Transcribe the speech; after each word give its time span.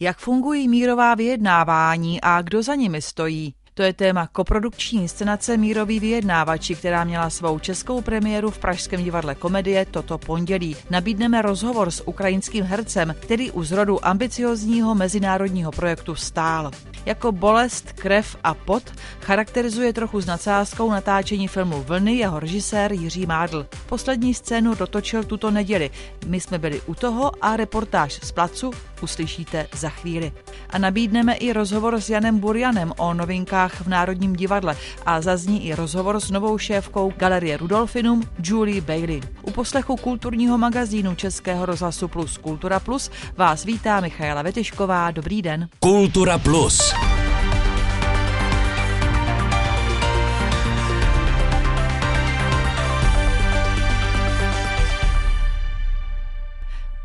Jak 0.00 0.18
fungují 0.18 0.68
mírová 0.68 1.14
vyjednávání 1.14 2.20
a 2.20 2.42
kdo 2.42 2.62
za 2.62 2.74
nimi 2.74 3.02
stojí? 3.02 3.54
To 3.74 3.82
je 3.82 3.92
téma 3.92 4.26
koprodukční 4.26 5.02
inscenace 5.02 5.56
Mírový 5.56 6.00
vyjednávači, 6.00 6.74
která 6.74 7.04
měla 7.04 7.30
svou 7.30 7.58
českou 7.58 8.00
premiéru 8.00 8.50
v 8.50 8.58
Pražském 8.58 9.04
divadle 9.04 9.34
komedie 9.34 9.86
toto 9.86 10.18
pondělí. 10.18 10.76
Nabídneme 10.90 11.42
rozhovor 11.42 11.90
s 11.90 12.08
ukrajinským 12.08 12.64
hercem, 12.64 13.14
který 13.20 13.50
u 13.50 13.62
zrodu 13.62 14.06
ambiciozního 14.06 14.94
mezinárodního 14.94 15.72
projektu 15.72 16.14
stál. 16.14 16.70
Jako 17.06 17.32
bolest, 17.32 17.92
krev 17.92 18.36
a 18.44 18.54
pot 18.54 18.82
charakterizuje 19.20 19.92
trochu 19.92 20.20
s 20.20 20.26
nadsázkou 20.26 20.90
natáčení 20.90 21.48
filmu 21.48 21.82
Vlny 21.82 22.14
jeho 22.14 22.40
režisér 22.40 22.92
Jiří 22.92 23.26
Mádl. 23.26 23.66
Poslední 23.88 24.34
scénu 24.34 24.74
dotočil 24.74 25.24
tuto 25.24 25.50
neděli. 25.50 25.90
My 26.26 26.40
jsme 26.40 26.58
byli 26.58 26.80
u 26.86 26.94
toho 26.94 27.32
a 27.40 27.56
reportáž 27.56 28.12
z 28.12 28.32
placu 28.32 28.70
uslyšíte 29.02 29.66
za 29.74 29.88
chvíli. 29.88 30.32
A 30.70 30.78
nabídneme 30.78 31.34
i 31.34 31.52
rozhovor 31.52 32.00
s 32.00 32.10
Janem 32.10 32.38
Burjanem 32.38 32.92
o 32.96 33.14
novinkách 33.14 33.80
v 33.80 33.88
Národním 33.88 34.36
divadle 34.36 34.76
a 35.06 35.20
zazní 35.20 35.66
i 35.66 35.74
rozhovor 35.74 36.20
s 36.20 36.30
novou 36.30 36.58
šéfkou 36.58 37.12
Galerie 37.16 37.56
Rudolfinum 37.56 38.22
Julie 38.44 38.80
Bailey. 38.80 39.20
U 39.42 39.50
poslechu 39.50 39.96
kulturního 39.96 40.58
magazínu 40.58 41.14
Českého 41.14 41.66
rozhlasu 41.66 42.08
Plus 42.08 42.38
Kultura 42.38 42.80
Plus 42.80 43.10
vás 43.36 43.64
vítá 43.64 44.00
Michaela 44.00 44.42
Vetyšková. 44.42 45.10
Dobrý 45.10 45.42
den. 45.42 45.68
Kultura 45.80 46.38
Plus. 46.38 46.94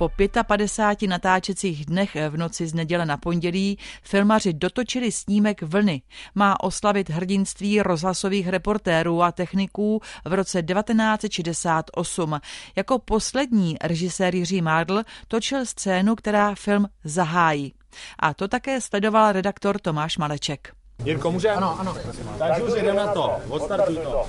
Po 0.04 0.10
55 0.44 1.08
natáčecích 1.08 1.86
dnech 1.86 2.18
v 2.30 2.38
noci 2.38 2.68
z 2.68 2.74
neděle 2.74 3.06
na 3.06 3.18
pondělí 3.18 3.78
filmaři 4.02 4.54
dotočili 4.54 5.12
snímek 5.12 5.62
Vlny. 5.62 6.02
Má 6.36 6.60
oslavit 6.64 7.10
hrdinství 7.10 7.82
rozhlasových 7.82 8.48
reportérů 8.48 9.24
a 9.24 9.32
techniků 9.32 10.02
v 10.26 10.34
roce 10.34 10.64
1968. 10.64 12.40
Jako 12.76 13.00
poslední 13.00 13.76
režisér 13.84 14.36
Jiří 14.36 14.62
Mádl 14.62 15.04
točil 15.28 15.66
scénu, 15.66 16.16
která 16.16 16.56
film 16.56 16.88
zahájí. 17.04 17.74
A 18.20 18.34
to 18.34 18.48
také 18.48 18.82
sledoval 18.82 19.32
redaktor 19.32 19.80
Tomáš 19.80 20.18
Maleček. 20.18 20.83
Jirko, 21.06 21.32
může? 21.32 21.50
Ano, 21.50 21.80
ano. 21.80 21.96
Takže 22.40 22.64
už 22.64 22.74
jdeme 22.74 22.94
na 22.94 23.08
to. 23.08 23.32
Odstartuj 23.50 23.96
to. 23.98 24.26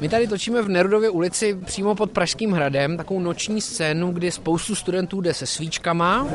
My 0.00 0.08
tady 0.08 0.26
točíme 0.26 0.62
v 0.62 0.68
Nerudově 0.68 1.10
ulici 1.10 1.54
přímo 1.54 1.94
pod 1.94 2.10
Pražským 2.10 2.52
hradem 2.52 2.96
takovou 2.96 3.20
noční 3.20 3.60
scénu, 3.60 4.12
kdy 4.12 4.30
spoustu 4.30 4.74
studentů 4.74 5.20
jde 5.20 5.34
se 5.34 5.46
svíčkama. 5.46 6.26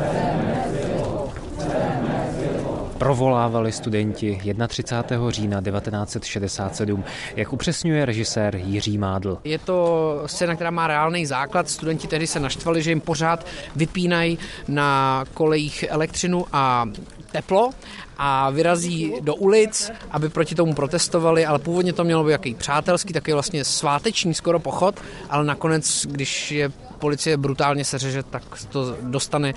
Provolávali 2.97 3.71
studenti 3.71 4.41
31. 4.67 5.31
října 5.31 5.61
1967, 5.61 7.03
jak 7.35 7.53
upřesňuje 7.53 8.05
režisér 8.05 8.55
Jiří 8.55 8.97
Mádl. 8.97 9.37
Je 9.43 9.59
to 9.59 10.21
scéna, 10.25 10.55
která 10.55 10.71
má 10.71 10.87
reálný 10.87 11.25
základ. 11.25 11.69
Studenti 11.69 12.07
tehdy 12.07 12.27
se 12.27 12.39
naštvali, 12.39 12.81
že 12.83 12.91
jim 12.91 13.01
pořád 13.01 13.45
vypínají 13.75 14.39
na 14.67 15.23
kolejích 15.33 15.85
elektřinu 15.89 16.45
a 16.53 16.85
teplo 17.31 17.69
a 18.17 18.49
vyrazí 18.49 19.13
do 19.21 19.35
ulic, 19.35 19.91
aby 20.11 20.29
proti 20.29 20.55
tomu 20.55 20.73
protestovali, 20.73 21.45
ale 21.45 21.59
původně 21.59 21.93
to 21.93 22.03
mělo 22.03 22.23
být 22.23 22.31
jaký 22.31 22.55
přátelský, 22.55 23.13
taky 23.13 23.33
vlastně 23.33 23.65
sváteční 23.65 24.33
skoro 24.33 24.59
pochod, 24.59 24.95
ale 25.29 25.45
nakonec, 25.45 26.05
když 26.09 26.51
je 26.51 26.71
policie 26.99 27.37
brutálně 27.37 27.85
seřeže, 27.85 28.23
tak 28.23 28.43
to 28.69 28.97
dostane 29.01 29.53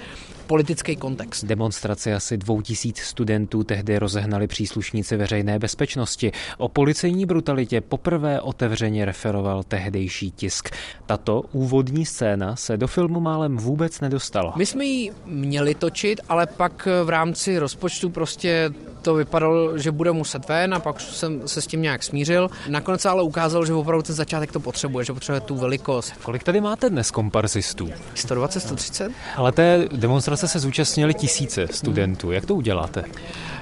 politický 0.46 0.96
kontext. 0.96 1.44
Demonstraci 1.44 2.14
asi 2.14 2.36
dvou 2.36 2.62
tisíc 2.62 2.98
studentů 2.98 3.64
tehdy 3.64 3.98
rozehnali 3.98 4.46
příslušníci 4.46 5.16
veřejné 5.16 5.58
bezpečnosti. 5.58 6.32
O 6.58 6.68
policejní 6.68 7.26
brutalitě 7.26 7.80
poprvé 7.80 8.40
otevřeně 8.40 9.04
referoval 9.04 9.62
tehdejší 9.62 10.30
tisk. 10.30 10.68
Tato 11.06 11.42
úvodní 11.52 12.06
scéna 12.06 12.56
se 12.56 12.76
do 12.76 12.86
filmu 12.86 13.20
málem 13.20 13.56
vůbec 13.56 14.00
nedostala. 14.00 14.52
My 14.56 14.66
jsme 14.66 14.84
ji 14.84 15.12
měli 15.26 15.74
točit, 15.74 16.20
ale 16.28 16.46
pak 16.46 16.88
v 17.04 17.08
rámci 17.08 17.58
rozpočtu 17.58 18.10
prostě 18.10 18.70
to 19.02 19.14
vypadalo, 19.14 19.78
že 19.78 19.90
bude 19.90 20.12
muset 20.12 20.48
ven 20.48 20.74
a 20.74 20.80
pak 20.80 21.00
jsem 21.00 21.48
se 21.48 21.62
s 21.62 21.66
tím 21.66 21.82
nějak 21.82 22.02
smířil. 22.02 22.50
Nakonec 22.68 23.00
se 23.00 23.08
ale 23.08 23.22
ukázalo, 23.22 23.66
že 23.66 23.74
opravdu 23.74 24.02
ten 24.02 24.14
začátek 24.14 24.52
to 24.52 24.60
potřebuje, 24.60 25.04
že 25.04 25.12
potřebuje 25.12 25.40
tu 25.40 25.54
velikost. 25.54 26.12
Kolik 26.22 26.42
tady 26.42 26.60
máte 26.60 26.90
dnes 26.90 27.10
komparzistů? 27.10 27.90
120, 28.14 28.60
130? 28.60 29.12
Ale 29.36 29.52
té 29.52 29.88
demonstrace 29.92 30.33
se 30.36 30.58
zúčastnili 30.58 31.14
tisíce 31.14 31.66
studentů. 31.70 32.32
Jak 32.32 32.46
to 32.46 32.54
uděláte? 32.54 33.04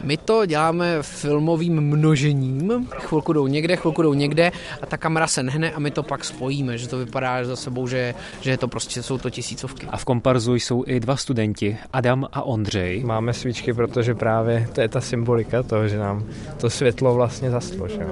My 0.03 0.17
to 0.17 0.47
děláme 0.47 1.03
filmovým 1.03 1.81
množením. 1.81 2.89
Chvilku 2.91 3.33
jdou 3.33 3.47
někde, 3.47 3.77
chvilku 3.77 4.03
jdou 4.03 4.15
někde 4.15 4.53
a 4.83 4.87
ta 4.87 4.97
kamera 4.97 5.27
se 5.27 5.43
nehne 5.43 5.71
a 5.73 5.81
my 5.81 5.91
to 5.91 6.03
pak 6.03 6.25
spojíme, 6.25 6.79
že 6.79 6.89
to 6.89 6.99
vypadá 6.99 7.45
za 7.45 7.57
sebou, 7.57 7.87
že, 7.87 8.15
že 8.41 8.51
je 8.51 8.59
to 8.59 8.69
prostě, 8.69 9.03
jsou 9.03 9.19
to 9.19 9.31
tisícovky. 9.31 9.87
A 9.91 9.97
v 9.97 10.05
komparzu 10.05 10.55
jsou 10.55 10.85
i 10.87 11.01
dva 11.01 11.17
studenti, 11.17 11.79
Adam 11.93 12.27
a 12.33 12.43
Ondřej. 12.43 13.05
Máme 13.05 13.33
svíčky, 13.33 13.73
protože 13.73 14.15
právě 14.15 14.69
to 14.75 14.81
je 14.81 14.89
ta 14.89 15.01
symbolika 15.01 15.62
toho, 15.62 15.89
že 15.89 15.99
nám 15.99 16.25
to 16.61 16.71
světlo 16.71 17.15
vlastně 17.15 17.51
zastlo. 17.51 17.89
Že? 17.89 18.07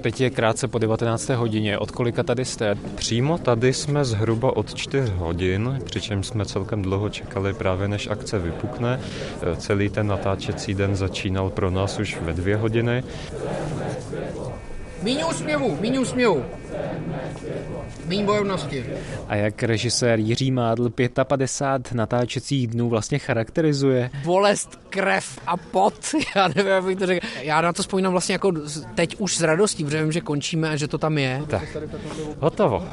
Teď 0.00 0.20
je 0.20 0.30
krátce 0.30 0.68
po 0.68 0.78
19. 0.78 1.28
hodině. 1.28 1.78
Od 1.78 1.90
kolika 1.90 2.22
tady 2.22 2.44
jste? 2.44 2.74
Přímo 2.94 3.38
tady 3.38 3.72
jsme 3.72 4.04
zhruba 4.04 4.56
od 4.56 4.74
4 4.74 5.12
hodin, 5.16 5.80
přičemž 5.84 6.26
jsme 6.26 6.44
celkem 6.44 6.82
dlouho 6.82 7.08
čekali 7.08 7.54
právě 7.54 7.88
než 7.88 8.08
akce 8.10 8.38
vypukne. 8.38 9.00
Celý 9.56 9.88
ten 9.88 10.06
natáčecí 10.06 10.74
den 10.74 10.96
začínal 11.32 11.50
pro 11.50 11.70
nás 11.70 11.98
už 11.98 12.18
ve 12.20 12.32
dvě 12.32 12.56
hodiny. 12.56 13.04
Míň 15.02 15.24
úsměvu, 15.30 15.78
míň 15.80 15.98
úsměvu. 15.98 16.44
Míň 18.06 18.24
bojovnosti. 18.24 18.84
A 19.28 19.36
jak 19.36 19.62
režisér 19.62 20.18
Jiří 20.18 20.50
Mádl 20.50 20.90
55 21.24 21.96
natáčecích 21.96 22.66
dnů 22.66 22.88
vlastně 22.88 23.18
charakterizuje? 23.18 24.10
Bolest, 24.24 24.80
krev 24.90 25.38
a 25.46 25.56
pot. 25.56 25.94
Já 26.36 26.48
nevím, 26.48 26.66
jak 26.66 26.84
bych 26.84 26.98
to 26.98 27.06
řekl. 27.06 27.26
Já 27.40 27.60
na 27.60 27.72
to 27.72 27.82
vzpomínám 27.82 28.12
vlastně 28.12 28.32
jako 28.32 28.52
teď 28.94 29.16
už 29.18 29.36
s 29.36 29.42
radostí, 29.42 29.84
protože 29.84 30.02
vím, 30.02 30.12
že 30.12 30.20
končíme 30.20 30.70
a 30.70 30.76
že 30.76 30.88
to 30.88 30.98
tam 30.98 31.18
je. 31.18 31.42
Tak, 31.46 31.76
hotovo. 32.40 32.84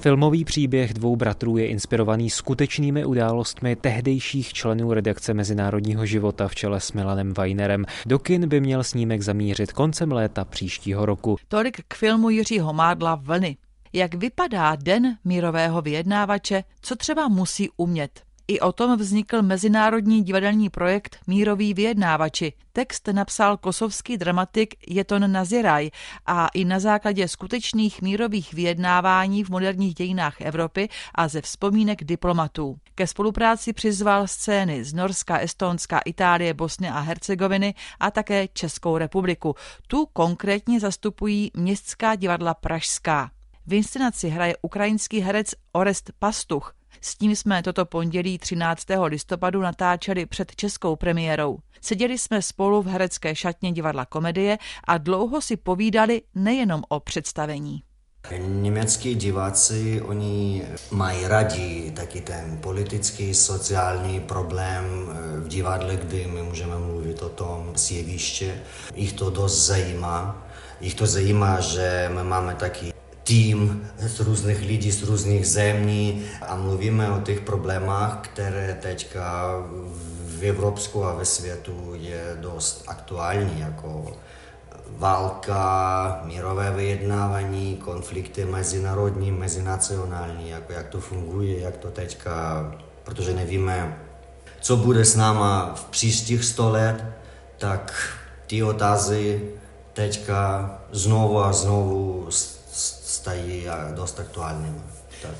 Filmový 0.00 0.44
příběh 0.44 0.94
dvou 0.94 1.16
bratrů 1.16 1.56
je 1.56 1.66
inspirovaný 1.66 2.30
skutečnými 2.30 3.04
událostmi 3.04 3.76
tehdejších 3.76 4.52
členů 4.52 4.92
redakce 4.92 5.34
Mezinárodního 5.34 6.06
života 6.06 6.48
v 6.48 6.54
čele 6.54 6.80
s 6.80 6.92
Milanem 6.92 7.34
Weinerem. 7.34 7.84
Do 8.06 8.18
kin 8.18 8.48
by 8.48 8.60
měl 8.60 8.84
snímek 8.84 9.22
zamířit 9.22 9.72
koncem 9.72 10.12
léta 10.12 10.44
příštího 10.44 11.06
roku. 11.06 11.13
Tolik 11.48 11.80
k 11.88 11.94
filmu 11.94 12.30
Jiřího 12.30 12.72
Mádla 12.72 13.14
Vlny. 13.14 13.56
Jak 13.92 14.14
vypadá 14.14 14.76
den 14.76 15.18
mírového 15.24 15.82
vyjednávače, 15.82 16.64
co 16.80 16.96
třeba 16.96 17.28
musí 17.28 17.70
umět. 17.76 18.22
I 18.48 18.60
o 18.60 18.72
tom 18.72 18.98
vznikl 18.98 19.42
mezinárodní 19.42 20.22
divadelní 20.22 20.70
projekt 20.70 21.16
Mírový 21.26 21.74
vyjednávači. 21.74 22.52
Text 22.72 23.08
napsal 23.12 23.56
kosovský 23.56 24.16
dramatik 24.16 24.74
Jeton 24.86 25.32
Naziraj 25.32 25.90
a 26.26 26.48
i 26.48 26.64
na 26.64 26.80
základě 26.80 27.28
skutečných 27.28 28.02
mírových 28.02 28.54
vyjednávání 28.54 29.44
v 29.44 29.50
moderních 29.50 29.94
dějinách 29.94 30.40
Evropy 30.40 30.88
a 31.14 31.28
ze 31.28 31.40
vzpomínek 31.40 32.04
diplomatů. 32.04 32.76
Ke 32.94 33.06
spolupráci 33.06 33.72
přizval 33.72 34.26
scény 34.26 34.84
z 34.84 34.94
Norska, 34.94 35.38
Estonska, 35.38 35.98
Itálie, 35.98 36.54
Bosny 36.54 36.88
a 36.88 37.00
Hercegoviny 37.00 37.74
a 38.00 38.10
také 38.10 38.48
Českou 38.48 38.98
republiku. 38.98 39.54
Tu 39.86 40.06
konkrétně 40.12 40.80
zastupují 40.80 41.50
městská 41.54 42.14
divadla 42.14 42.54
Pražská. 42.54 43.30
V 43.66 43.74
inscenaci 43.74 44.28
hraje 44.28 44.56
ukrajinský 44.62 45.20
herec 45.20 45.50
Orest 45.72 46.10
Pastuch. 46.18 46.74
S 47.00 47.14
tím 47.14 47.36
jsme 47.36 47.62
toto 47.62 47.84
pondělí 47.84 48.38
13. 48.38 48.86
listopadu 49.04 49.60
natáčeli 49.60 50.26
před 50.26 50.56
českou 50.56 50.96
premiérou. 50.96 51.58
Seděli 51.80 52.18
jsme 52.18 52.42
spolu 52.42 52.82
v 52.82 52.86
herecké 52.86 53.34
šatně 53.34 53.72
divadla 53.72 54.04
komedie 54.04 54.58
a 54.84 54.98
dlouho 54.98 55.40
si 55.40 55.56
povídali 55.56 56.22
nejenom 56.34 56.82
o 56.88 57.00
představení. 57.00 57.82
Německý 58.38 59.14
diváci, 59.14 60.02
oni 60.02 60.62
mají 60.90 61.26
radí 61.26 61.90
taky 61.90 62.20
ten 62.20 62.58
politický, 62.62 63.34
sociální 63.34 64.20
problém 64.20 64.84
v 65.38 65.48
divadle, 65.48 65.96
kdy 65.96 66.26
my 66.26 66.42
můžeme 66.42 66.78
mluvit 66.78 67.22
o 67.22 67.28
tom 67.28 67.72
z 67.76 67.90
jeviště. 67.90 68.62
Jich 68.94 69.12
to 69.12 69.30
dost 69.30 69.66
zajímá. 69.66 70.46
Jich 70.80 70.94
to 70.94 71.06
zajímá, 71.06 71.60
že 71.60 72.10
my 72.14 72.24
máme 72.24 72.54
taky 72.54 72.92
tým 73.24 73.88
z 73.98 74.20
různých 74.20 74.60
lidí 74.60 74.92
z 74.92 75.02
různých 75.02 75.46
zemí 75.46 76.24
a 76.48 76.56
mluvíme 76.56 77.10
o 77.10 77.20
těch 77.20 77.40
problémách, 77.40 78.18
které 78.22 78.78
teďka 78.82 79.54
v 80.26 80.48
Evropsku 80.48 81.04
a 81.04 81.14
ve 81.14 81.24
světu 81.24 81.92
je 81.94 82.36
dost 82.40 82.84
aktuální, 82.86 83.60
jako 83.60 84.12
válka, 84.88 86.20
mírové 86.24 86.70
vyjednávání, 86.70 87.76
konflikty 87.76 88.44
mezinárodní, 88.44 89.30
mezinacionální, 89.32 90.50
jako 90.50 90.72
jak 90.72 90.88
to 90.88 91.00
funguje, 91.00 91.60
jak 91.60 91.76
to 91.76 91.90
teďka, 91.90 92.70
protože 93.04 93.34
nevíme, 93.34 93.98
co 94.60 94.76
bude 94.76 95.04
s 95.04 95.16
náma 95.16 95.72
v 95.74 95.84
příštích 95.84 96.44
100 96.44 96.70
let, 96.70 97.04
tak 97.58 97.94
ty 98.46 98.62
otázy 98.62 99.50
teďka 99.92 100.70
znovu 100.92 101.44
a 101.44 101.52
znovu 101.52 102.26
stají 102.74 103.66
dost 103.94 104.20
aktuálními. 104.20 104.82
Tak. 105.22 105.34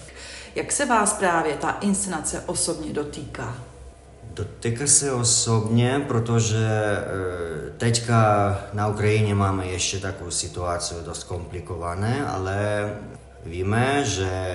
Jak 0.55 0.73
se 0.73 0.87
vás 0.87 1.13
právě 1.13 1.57
ta 1.57 1.71
inscenace 1.71 2.43
osobně 2.47 2.93
dotýká? 2.93 3.57
Dotýká 4.35 4.87
se 4.87 5.13
osobně, 5.13 6.05
protože 6.09 6.67
e, 6.67 7.71
teďka 7.79 8.59
na 8.73 8.89
Ukrajině 8.89 9.35
máme 9.35 9.67
ještě 9.67 9.99
takovou 9.99 10.31
situaci 10.31 10.95
dost 11.05 11.25
komplikované, 11.25 12.27
ale 12.27 12.91
víme, 13.47 14.05
že 14.05 14.55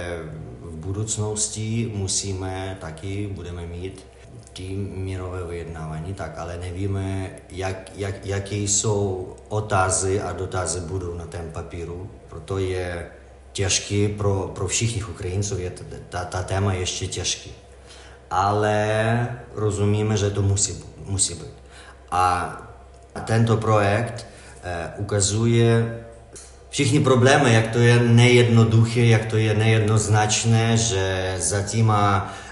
v 0.62 0.76
budoucnosti 0.76 1.92
musíme 1.96 2.78
taky, 2.82 3.28
budeme 3.28 3.66
mít 3.68 4.06
tým 4.54 4.92
mírové 4.96 5.44
vyjednávání, 5.44 6.14
tak 6.14 6.38
ale 6.38 6.58
nevíme, 6.58 7.32
jak, 7.50 7.92
jak, 7.96 8.26
jaké 8.26 8.56
jsou 8.56 9.36
otázy 9.50 10.22
a 10.22 10.34
dotazy 10.34 10.80
budou 10.80 11.14
na 11.14 11.26
tom 11.26 11.42
papíru. 11.52 12.10
Proto 12.30 12.58
je 12.58 13.08
těžký 13.52 14.08
pro, 14.08 14.52
pro 14.56 14.68
všichni 14.68 15.04
Ukrajinců, 15.04 15.58
je 15.58 15.72
ta, 16.10 16.26
ta 16.26 16.44
téma 16.44 16.74
ještě 16.74 17.08
těžký. 17.08 17.52
Ale 18.32 19.38
rozumíme, 19.56 20.18
že 20.18 20.30
to 20.30 20.42
musí, 20.42 20.84
musí 21.06 21.34
být. 21.34 21.54
A 22.12 22.58
tento 23.26 23.58
projekt 23.58 24.28
eh, 24.64 24.94
ukazuje 24.98 26.00
všichni 26.70 27.00
problémy, 27.00 27.54
jak 27.54 27.68
to 27.68 27.80
je 27.80 28.00
nejednoduché, 28.00 29.06
jak 29.06 29.26
to 29.26 29.38
je 29.38 29.54
nejednoznačné, 29.54 30.78
že 30.78 31.36
za 31.40 31.62
těma 31.62 32.34
eh, 32.34 32.49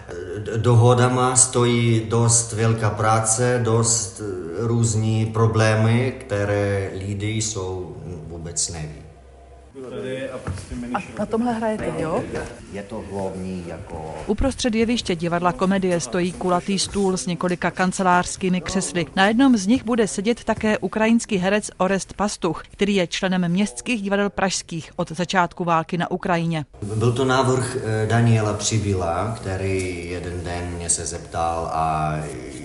dohodama 0.58 1.36
stojí 1.36 2.06
dost 2.10 2.54
velká 2.54 2.90
práce, 2.90 3.62
dost 3.64 4.22
různí 4.58 5.26
problémy, 5.26 6.14
které 6.20 6.92
lidi 6.94 7.28
jsou 7.28 7.96
vůbec 8.28 8.70
neví 8.70 9.07
a 10.34 10.38
prostě 10.38 10.76
A 10.94 11.20
na 11.20 11.26
tomhle 11.26 11.54
hrajete, 11.54 11.94
jo? 11.98 12.24
Je 12.74 12.84
to 12.84 13.04
hlavní 13.12 13.64
jako... 13.68 14.16
Uprostřed 14.28 14.76
jeviště 14.76 15.16
divadla 15.16 15.52
komedie 15.52 16.00
stojí 16.00 16.32
kulatý 16.32 16.80
stůl 16.80 17.18
s 17.18 17.26
několika 17.26 17.72
kancelářskými 17.72 18.62
křesly. 18.62 19.06
Na 19.16 19.28
jednom 19.28 19.58
z 19.58 19.68
nich 19.68 19.86
bude 19.86 20.08
sedět 20.08 20.44
také 20.44 20.78
ukrajinský 20.78 21.38
herec 21.38 21.72
Orest 21.78 22.14
Pastuch, 22.14 22.64
který 22.72 22.96
je 22.96 23.08
členem 23.08 23.52
městských 23.52 24.02
divadel 24.02 24.30
pražských 24.30 24.92
od 24.96 25.12
začátku 25.12 25.64
války 25.64 25.98
na 25.98 26.12
Ukrajině. 26.12 26.66
Byl 26.96 27.12
to 27.12 27.26
návrh 27.26 27.78
eh, 27.78 28.08
Daniela 28.08 28.54
Přibila, 28.54 29.34
který 29.38 30.10
jeden 30.10 30.44
den 30.44 30.70
mě 30.76 30.90
se 30.90 31.06
zeptal 31.06 31.70
a 31.74 32.16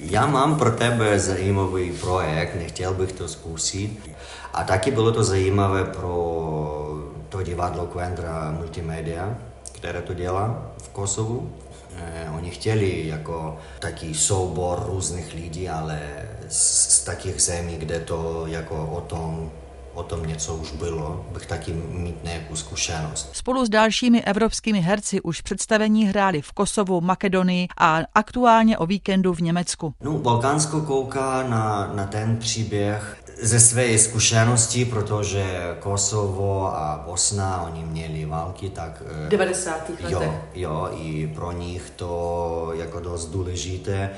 já 0.03 0.27
mám 0.27 0.59
pro 0.59 0.71
tebe 0.71 1.19
zajímavý 1.19 1.93
projekt, 1.93 2.55
nechtěl 2.55 2.95
bych 2.95 3.13
to 3.13 3.29
zkusit. 3.29 4.11
A 4.55 4.65
taky 4.65 4.91
bylo 4.91 5.13
to 5.13 5.25
zajímavé 5.25 5.85
pro 5.85 6.92
to 7.33 7.43
divadlo 7.43 7.87
Quendra 7.87 8.51
Multimedia, 8.51 9.39
které 9.73 10.03
to 10.03 10.15
dělá 10.15 10.73
v 10.83 10.89
Kosovu. 10.89 11.53
Eh, 11.97 12.31
oni 12.37 12.51
chtěli 12.51 13.07
jako 13.07 13.59
taký 13.79 14.15
soubor 14.15 14.83
různých 14.87 15.35
lidí, 15.35 15.69
ale 15.69 16.01
z, 16.49 16.89
z 16.93 17.05
takých 17.05 17.43
zemí, 17.43 17.77
kde 17.77 18.01
to 18.01 18.47
jako 18.47 18.87
o 18.87 19.01
tom 19.01 19.51
o 19.95 20.03
tom 20.03 20.27
něco 20.27 20.55
už 20.55 20.73
bylo, 20.73 21.27
bych 21.33 21.47
taky 21.47 21.73
mít 21.73 22.25
nějakou 22.25 22.57
zkušenost. 22.57 23.31
Spolu 23.33 23.67
s 23.67 23.69
dalšími 23.69 24.23
evropskými 24.23 24.81
herci 24.81 25.21
už 25.21 25.41
představení 25.41 26.05
hráli 26.05 26.43
v 26.43 26.53
Kosovu, 26.53 27.01
Makedonii 27.01 27.69
a 27.79 27.99
aktuálně 28.15 28.79
o 28.79 28.87
víkendu 28.87 29.33
v 29.33 29.41
Německu. 29.41 29.95
No, 30.01 30.13
Balkánsko 30.13 30.81
kouká 30.81 31.43
na, 31.49 31.93
na 31.95 32.07
ten 32.07 32.37
příběh 32.37 33.22
ze 33.43 33.61
své 33.61 33.99
zkušenosti, 33.99 34.85
protože 34.85 35.77
Kosovo 35.81 36.67
a 36.67 37.05
Bosna, 37.07 37.63
oni 37.63 37.85
měli 37.85 38.25
války, 38.25 38.69
tak... 38.69 39.03
V 39.27 39.29
90. 39.29 39.89
letech. 39.89 40.11
Jo, 40.11 40.35
jo, 40.55 40.89
i 40.93 41.27
pro 41.35 41.53
nich 41.53 41.93
to 41.97 42.73
jako 42.75 43.01
dost 43.01 43.27
důležité. 43.27 44.11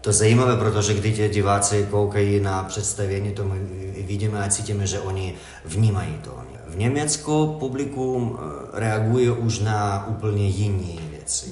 To 0.00 0.12
zajímavé, 0.12 0.56
protože 0.56 0.94
když 0.94 1.16
ti 1.16 1.28
diváci 1.28 1.86
koukají 1.90 2.40
na 2.40 2.62
představení, 2.62 3.32
to 3.32 3.44
my 3.44 3.58
vidíme 4.06 4.44
a 4.44 4.48
cítíme, 4.48 4.86
že 4.86 5.00
oni 5.00 5.34
vnímají 5.64 6.18
to. 6.24 6.30
V 6.66 6.76
Německu 6.76 7.56
publikum 7.58 8.38
eh, 8.38 8.80
reaguje 8.80 9.32
už 9.32 9.58
na 9.58 10.06
úplně 10.08 10.46
jiné 10.46 11.02
věci. 11.10 11.50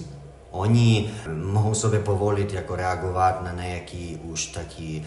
Oni 0.50 1.11
mohou 1.43 1.75
sobě 1.75 2.00
povolit 2.00 2.52
jako 2.52 2.76
reagovat 2.76 3.44
na 3.44 3.52
nějaký 3.52 4.20
už 4.22 4.46
taký 4.46 5.06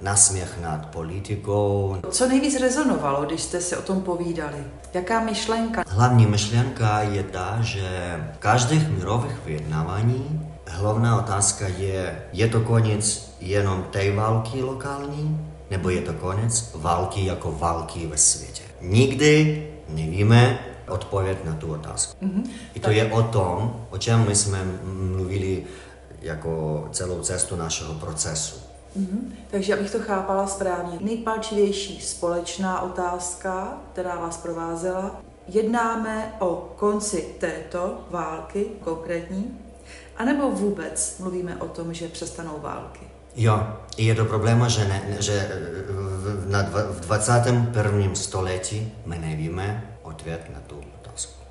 nasměch 0.00 0.58
nad 0.62 0.86
politikou. 0.86 1.96
Co 2.10 2.28
nejvíc 2.28 2.60
rezonovalo, 2.60 3.24
když 3.24 3.42
jste 3.42 3.60
si 3.60 3.76
o 3.76 3.82
tom 3.82 4.00
povídali? 4.00 4.64
Jaká 4.94 5.20
myšlenka? 5.20 5.84
Hlavní 5.86 6.26
myšlenka 6.26 7.00
je 7.00 7.22
ta, 7.22 7.58
že 7.62 7.88
v 8.34 8.38
každých 8.38 8.88
mírových 8.88 9.36
vyjednávání 9.44 10.54
hlavná 10.66 11.18
otázka 11.18 11.68
je, 11.68 12.22
je 12.32 12.48
to 12.48 12.60
konec 12.60 13.34
jenom 13.40 13.86
té 13.90 14.12
války 14.12 14.62
lokální, 14.62 15.40
nebo 15.70 15.90
je 15.90 16.00
to 16.00 16.12
konec 16.12 16.70
války 16.74 17.24
jako 17.24 17.52
války 17.52 18.06
ve 18.06 18.16
světě. 18.16 18.62
Nikdy 18.80 19.66
nevíme 19.88 20.58
odpověď 20.88 21.38
na 21.44 21.54
tu 21.54 21.72
otázku. 21.72 22.24
Mm-hmm. 22.24 22.44
I 22.74 22.80
to 22.80 22.86
tak. 22.86 22.96
je 22.96 23.12
o 23.12 23.22
tom, 23.22 23.86
o 23.90 23.98
čem 23.98 24.26
my 24.28 24.36
jsme 24.36 24.58
mluvili 24.84 25.64
jako 26.20 26.84
celou 26.92 27.20
cestu 27.20 27.56
našeho 27.56 27.94
procesu. 27.94 28.56
Mm-hmm. 28.98 29.32
Takže 29.50 29.74
abych 29.74 29.90
to 29.90 29.98
chápala 29.98 30.46
správně, 30.46 30.98
nejpalčivější 31.00 32.00
společná 32.00 32.80
otázka, 32.80 33.78
která 33.92 34.16
vás 34.16 34.36
provázela, 34.36 35.20
jednáme 35.48 36.34
o 36.38 36.74
konci 36.76 37.34
této 37.40 37.98
války 38.10 38.66
konkrétní, 38.80 39.58
anebo 40.16 40.50
vůbec 40.50 41.16
mluvíme 41.18 41.56
o 41.56 41.68
tom, 41.68 41.94
že 41.94 42.08
přestanou 42.08 42.58
války? 42.60 43.00
Jo, 43.36 43.66
je 43.96 44.14
to 44.14 44.24
problém, 44.24 44.64
že, 44.68 44.84
ne, 44.84 45.16
že 45.20 45.48
v, 45.88 46.50
na 46.50 46.62
dva, 46.62 46.82
v 46.82 47.00
21. 47.00 48.14
století 48.14 48.92
my 49.06 49.18
nevíme 49.18 49.96
odpověď 50.02 50.40
na 50.54 50.60
tu 50.66 50.80
otázku. 51.00 51.42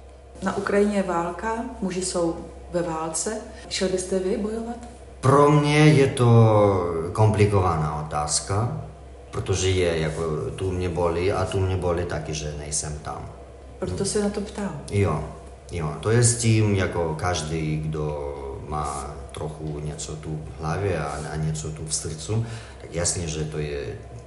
Na 0.44 0.58
Ukrajině 0.58 0.98
je 0.98 1.04
válka, 1.04 1.66
muži 1.82 2.06
jsou 2.06 2.46
ve 2.72 2.82
válce. 2.82 3.38
Šel 3.70 3.90
byste 3.90 4.20
vy 4.20 4.38
bojovat? 4.38 4.93
Pro 5.24 5.52
mě 5.52 5.78
je 5.78 6.08
to 6.08 6.30
komplikovaná 7.14 8.06
otázka, 8.06 8.82
protože 9.32 9.70
je 9.70 10.00
jako 10.00 10.22
tu 10.56 10.72
mě 10.72 10.90
bolí 10.90 11.32
a 11.32 11.46
tu 11.46 11.60
mě 11.60 11.78
bolí 11.78 12.06
taky, 12.06 12.34
že 12.34 12.54
nejsem 12.58 13.00
tam. 13.00 13.30
Proto 13.80 14.06
se 14.06 14.24
na 14.24 14.30
to 14.30 14.42
ptám. 14.42 14.82
Jo, 14.92 15.24
jo, 15.72 15.94
to 16.00 16.12
je 16.12 16.24
s 16.24 16.38
tím, 16.38 16.76
jako 16.76 17.16
každý, 17.20 17.78
kdo 17.78 18.36
má 18.68 19.16
trochu 19.32 19.80
něco 19.80 20.16
tu 20.16 20.40
v 20.58 20.62
hlavě 20.62 21.00
a, 21.00 21.20
a 21.34 21.36
něco 21.36 21.72
tu 21.72 21.86
v 21.86 21.96
srdcu, 21.96 22.46
tak 22.82 22.96
jasně, 22.96 23.28
že 23.28 23.44
to 23.44 23.58
je 23.58 23.84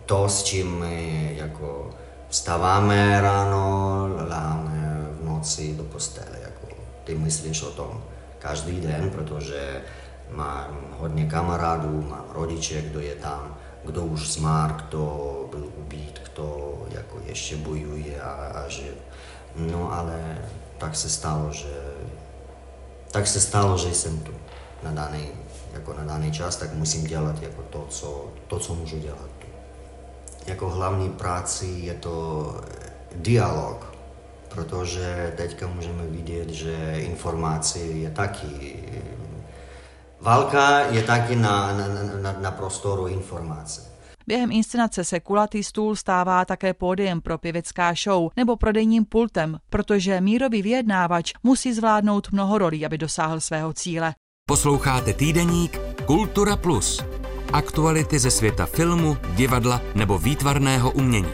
to, 0.06 0.28
s 0.28 0.42
čím 0.42 0.78
my 0.78 1.32
jako 1.36 1.90
vstáváme 2.28 3.20
ráno, 3.20 4.08
láme 4.28 5.06
v 5.20 5.24
noci 5.24 5.74
do 5.76 5.84
postele. 5.84 6.38
Jako 6.42 6.76
ty 7.04 7.14
myslíš 7.14 7.62
o 7.62 7.70
tom 7.70 8.02
každý 8.38 8.80
den, 8.80 9.10
protože 9.10 9.82
mám 10.30 10.78
hodně 10.98 11.26
kamarádů, 11.26 12.02
mám 12.02 12.24
rodiče, 12.32 12.82
kdo 12.82 13.00
je 13.00 13.14
tam, 13.14 13.56
kdo 13.84 14.02
už 14.02 14.32
zmár, 14.32 14.72
kdo 14.72 15.46
byl 15.50 15.68
ubít, 15.76 16.20
kdo 16.32 16.78
jako 16.90 17.18
ještě 17.24 17.56
bojuje 17.56 18.20
a, 18.20 18.32
a 18.32 18.68
že 18.68 18.84
no 19.56 19.92
ale 19.92 20.38
tak 20.78 20.96
se 20.96 21.08
stalo, 21.08 21.52
že 21.52 21.94
tak 23.10 23.26
se 23.26 23.40
stalo, 23.40 23.78
že 23.78 23.94
jsem 23.94 24.18
tu 24.20 24.32
na 24.82 24.92
daný, 24.92 25.28
jako 25.72 25.92
na 25.92 26.04
daný 26.04 26.32
čas, 26.32 26.56
tak 26.56 26.74
musím 26.74 27.04
dělat 27.04 27.42
jako 27.42 27.62
to, 27.62 27.86
co, 27.88 28.32
to, 28.46 28.58
co 28.58 28.74
můžu 28.74 28.98
dělat. 28.98 29.30
Jako 30.46 30.70
hlavní 30.70 31.10
práci 31.10 31.66
je 31.66 31.94
to 31.94 32.54
dialog, 33.14 33.94
protože 34.48 35.32
teďka 35.36 35.66
můžeme 35.66 36.06
vidět, 36.06 36.48
že 36.48 36.94
informace 36.96 37.78
je 37.78 38.10
taky 38.10 38.84
Válka 40.20 40.80
je 40.80 41.02
taky 41.02 41.36
na, 41.36 41.72
na, 41.72 41.88
na, 42.22 42.36
na 42.40 42.50
prostoru 42.50 43.06
informace. 43.06 43.96
Během 44.26 44.52
inscenace 44.52 45.04
se 45.04 45.20
kulatý 45.20 45.64
stůl 45.64 45.96
stává 45.96 46.44
také 46.44 46.74
pódiem 46.74 47.20
pro 47.20 47.38
pěvecká 47.38 47.94
show 48.04 48.30
nebo 48.36 48.56
prodejním 48.56 49.04
pultem, 49.04 49.58
protože 49.70 50.20
mírový 50.20 50.62
vyjednávač 50.62 51.32
musí 51.42 51.72
zvládnout 51.72 52.32
mnoho 52.32 52.58
rolí, 52.58 52.86
aby 52.86 52.98
dosáhl 52.98 53.40
svého 53.40 53.72
cíle. 53.72 54.14
Posloucháte 54.48 55.12
týdeník 55.12 55.80
Kultura 56.06 56.56
Plus. 56.56 57.04
Aktuality 57.52 58.18
ze 58.18 58.30
světa 58.30 58.66
filmu, 58.66 59.16
divadla 59.34 59.80
nebo 59.94 60.18
výtvarného 60.18 60.90
umění. 60.90 61.32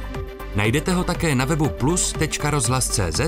Najdete 0.57 0.93
ho 0.93 1.05
také 1.05 1.35
na 1.35 1.45
webu 1.45 1.69
plus.rozhlas.cz, 1.69 3.21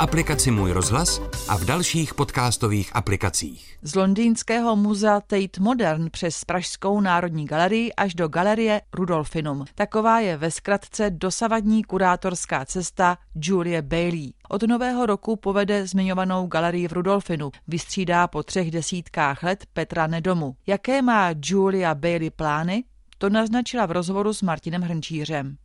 aplikaci 0.00 0.50
Můj 0.50 0.72
rozhlas 0.72 1.22
a 1.48 1.56
v 1.56 1.64
dalších 1.64 2.14
podcastových 2.14 2.96
aplikacích. 2.96 3.76
Z 3.82 3.94
londýnského 3.94 4.76
muzea 4.76 5.20
Tate 5.20 5.60
Modern 5.60 6.10
přes 6.10 6.44
Pražskou 6.44 7.00
národní 7.00 7.44
galerii 7.46 7.92
až 7.92 8.14
do 8.14 8.28
galerie 8.28 8.80
Rudolfinum. 8.94 9.64
Taková 9.74 10.20
je 10.20 10.36
ve 10.36 10.50
zkratce 10.50 11.10
dosavadní 11.10 11.84
kurátorská 11.84 12.64
cesta 12.64 13.18
Julie 13.34 13.82
Bailey. 13.82 14.32
Od 14.48 14.62
nového 14.62 15.06
roku 15.06 15.36
povede 15.36 15.86
zmiňovanou 15.86 16.46
galerii 16.46 16.88
v 16.88 16.92
Rudolfinu. 16.92 17.50
Vystřídá 17.68 18.26
po 18.26 18.42
třech 18.42 18.70
desítkách 18.70 19.42
let 19.42 19.64
Petra 19.72 20.06
Nedomu. 20.06 20.56
Jaké 20.66 21.02
má 21.02 21.30
Julia 21.44 21.94
Bailey 21.94 22.30
plány? 22.30 22.84
To 23.18 23.30
naznačila 23.30 23.86
v 23.86 23.90
rozhovoru 23.90 24.32
s 24.32 24.42
Martinem 24.42 24.82
Hrnčířem. 24.82 25.56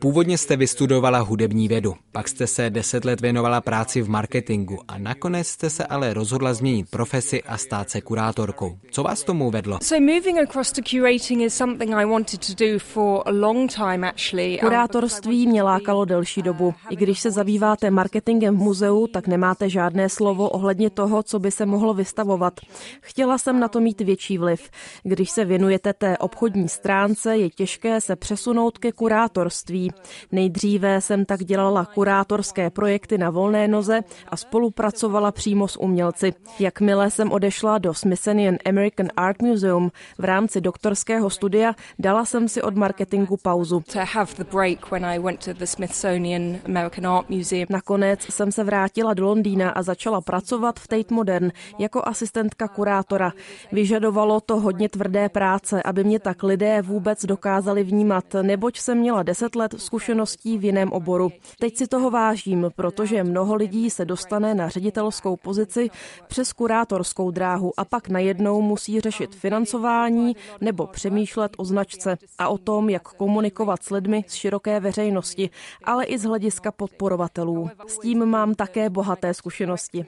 Původně 0.00 0.38
jste 0.38 0.56
vystudovala 0.56 1.18
hudební 1.18 1.68
vědu, 1.68 1.94
pak 2.12 2.28
jste 2.28 2.46
se 2.46 2.70
deset 2.70 3.04
let 3.04 3.20
věnovala 3.20 3.60
práci 3.60 4.02
v 4.02 4.08
marketingu 4.08 4.78
a 4.88 4.98
nakonec 4.98 5.46
jste 5.48 5.70
se 5.70 5.86
ale 5.86 6.14
rozhodla 6.14 6.54
změnit 6.54 6.90
profesi 6.90 7.42
a 7.42 7.56
stát 7.58 7.90
se 7.90 8.00
kurátorkou. 8.00 8.78
Co 8.90 9.02
vás 9.02 9.24
tomu 9.24 9.50
vedlo? 9.50 9.78
Kurátorství 14.60 15.46
mě 15.46 15.62
lákalo 15.62 16.04
delší 16.04 16.42
dobu. 16.42 16.74
I 16.90 16.96
když 16.96 17.20
se 17.20 17.30
zabýváte 17.30 17.90
marketingem 17.90 18.56
v 18.56 18.58
muzeu, 18.58 19.06
tak 19.06 19.26
nemáte 19.26 19.68
žádné 19.68 20.08
slovo 20.08 20.48
ohledně 20.48 20.90
toho, 20.90 21.22
co 21.22 21.38
by 21.38 21.50
se 21.50 21.66
mohlo 21.66 21.94
vystavovat. 21.94 22.60
Chtěla 23.00 23.38
jsem 23.38 23.60
na 23.60 23.68
to 23.68 23.80
mít 23.80 24.00
větší 24.00 24.38
vliv. 24.38 24.70
Když 25.02 25.30
se 25.30 25.44
věnujete 25.44 25.92
té 25.92 26.18
obchodní 26.18 26.68
stránce, 26.68 27.36
je 27.36 27.50
těžké 27.50 28.00
se 28.00 28.16
přesunout 28.16 28.78
ke 28.78 28.92
kurátorství 28.92 29.57
kurátorství. 29.58 29.92
Nejdříve 30.32 31.00
jsem 31.00 31.24
tak 31.24 31.44
dělala 31.44 31.84
kurátorské 31.84 32.70
projekty 32.70 33.18
na 33.18 33.30
volné 33.30 33.68
noze 33.68 34.00
a 34.28 34.36
spolupracovala 34.36 35.32
přímo 35.32 35.68
s 35.68 35.80
umělci. 35.80 36.34
Jakmile 36.58 37.10
jsem 37.10 37.32
odešla 37.32 37.78
do 37.78 37.94
Smithsonian 37.94 38.56
American 38.68 39.08
Art 39.16 39.42
Museum 39.42 39.90
v 40.18 40.24
rámci 40.24 40.60
doktorského 40.60 41.30
studia, 41.30 41.74
dala 41.98 42.24
jsem 42.24 42.48
si 42.48 42.62
od 42.62 42.76
marketingu 42.76 43.36
pauzu. 43.36 43.82
Nakonec 47.68 48.20
jsem 48.22 48.52
se 48.52 48.64
vrátila 48.64 49.14
do 49.14 49.24
Londýna 49.24 49.70
a 49.70 49.82
začala 49.82 50.20
pracovat 50.20 50.80
v 50.80 50.88
Tate 50.88 51.14
Modern 51.14 51.50
jako 51.78 52.02
asistentka 52.04 52.68
kurátora. 52.68 53.32
Vyžadovalo 53.72 54.40
to 54.40 54.60
hodně 54.60 54.88
tvrdé 54.88 55.28
práce, 55.28 55.82
aby 55.82 56.04
mě 56.04 56.18
tak 56.18 56.42
lidé 56.42 56.82
vůbec 56.82 57.24
dokázali 57.24 57.84
vnímat, 57.84 58.24
neboť 58.42 58.78
jsem 58.78 58.98
měla 58.98 59.22
deset 59.38 59.56
let 59.56 59.74
zkušeností 59.78 60.58
v 60.58 60.64
jiném 60.64 60.92
oboru. 60.92 61.32
Teď 61.58 61.76
si 61.76 61.86
toho 61.86 62.10
vážím, 62.10 62.66
protože 62.76 63.24
mnoho 63.24 63.54
lidí 63.54 63.90
se 63.90 64.04
dostane 64.04 64.54
na 64.54 64.68
ředitelskou 64.68 65.36
pozici 65.36 65.88
přes 66.26 66.52
kurátorskou 66.52 67.30
dráhu 67.30 67.72
a 67.76 67.84
pak 67.84 68.08
najednou 68.08 68.62
musí 68.62 69.00
řešit 69.00 69.34
financování 69.34 70.36
nebo 70.60 70.86
přemýšlet 70.86 71.52
o 71.56 71.64
značce 71.64 72.16
a 72.38 72.48
o 72.48 72.58
tom, 72.58 72.90
jak 72.90 73.02
komunikovat 73.02 73.82
s 73.82 73.90
lidmi 73.90 74.24
z 74.26 74.34
široké 74.34 74.80
veřejnosti, 74.80 75.50
ale 75.84 76.04
i 76.04 76.18
z 76.18 76.24
hlediska 76.24 76.72
podporovatelů. 76.72 77.70
S 77.86 77.98
tím 77.98 78.26
mám 78.26 78.54
také 78.54 78.90
bohaté 78.90 79.34
zkušenosti. 79.34 80.06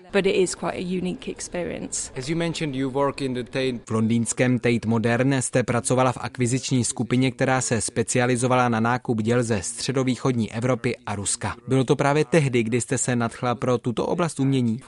V 3.87 3.91
londýnském 3.91 4.59
Tate 4.59 4.89
Modern 4.89 5.33
jste 5.33 5.63
pracovala 5.63 6.13
v 6.13 6.19
akviziční 6.21 6.85
skupině, 6.85 7.31
která 7.31 7.61
se 7.61 7.81
specializovala 7.81 8.69
na 8.69 8.81
nákup 8.81 9.20
děl 9.21 9.43
ze 9.43 9.63
středovýchodní 9.63 10.53
Evropy 10.53 10.97
a 11.07 11.15
Ruska. 11.15 11.57
Bylo 11.69 11.85
to 11.85 11.97
právě 11.97 12.25
tehdy, 12.25 12.63
kdy 12.63 12.81
jste 12.81 12.99
se 12.99 13.17
nadchla 13.17 13.55
pro 13.55 13.79
tuto 13.79 14.07
oblast 14.07 14.41
umění? 14.41 14.81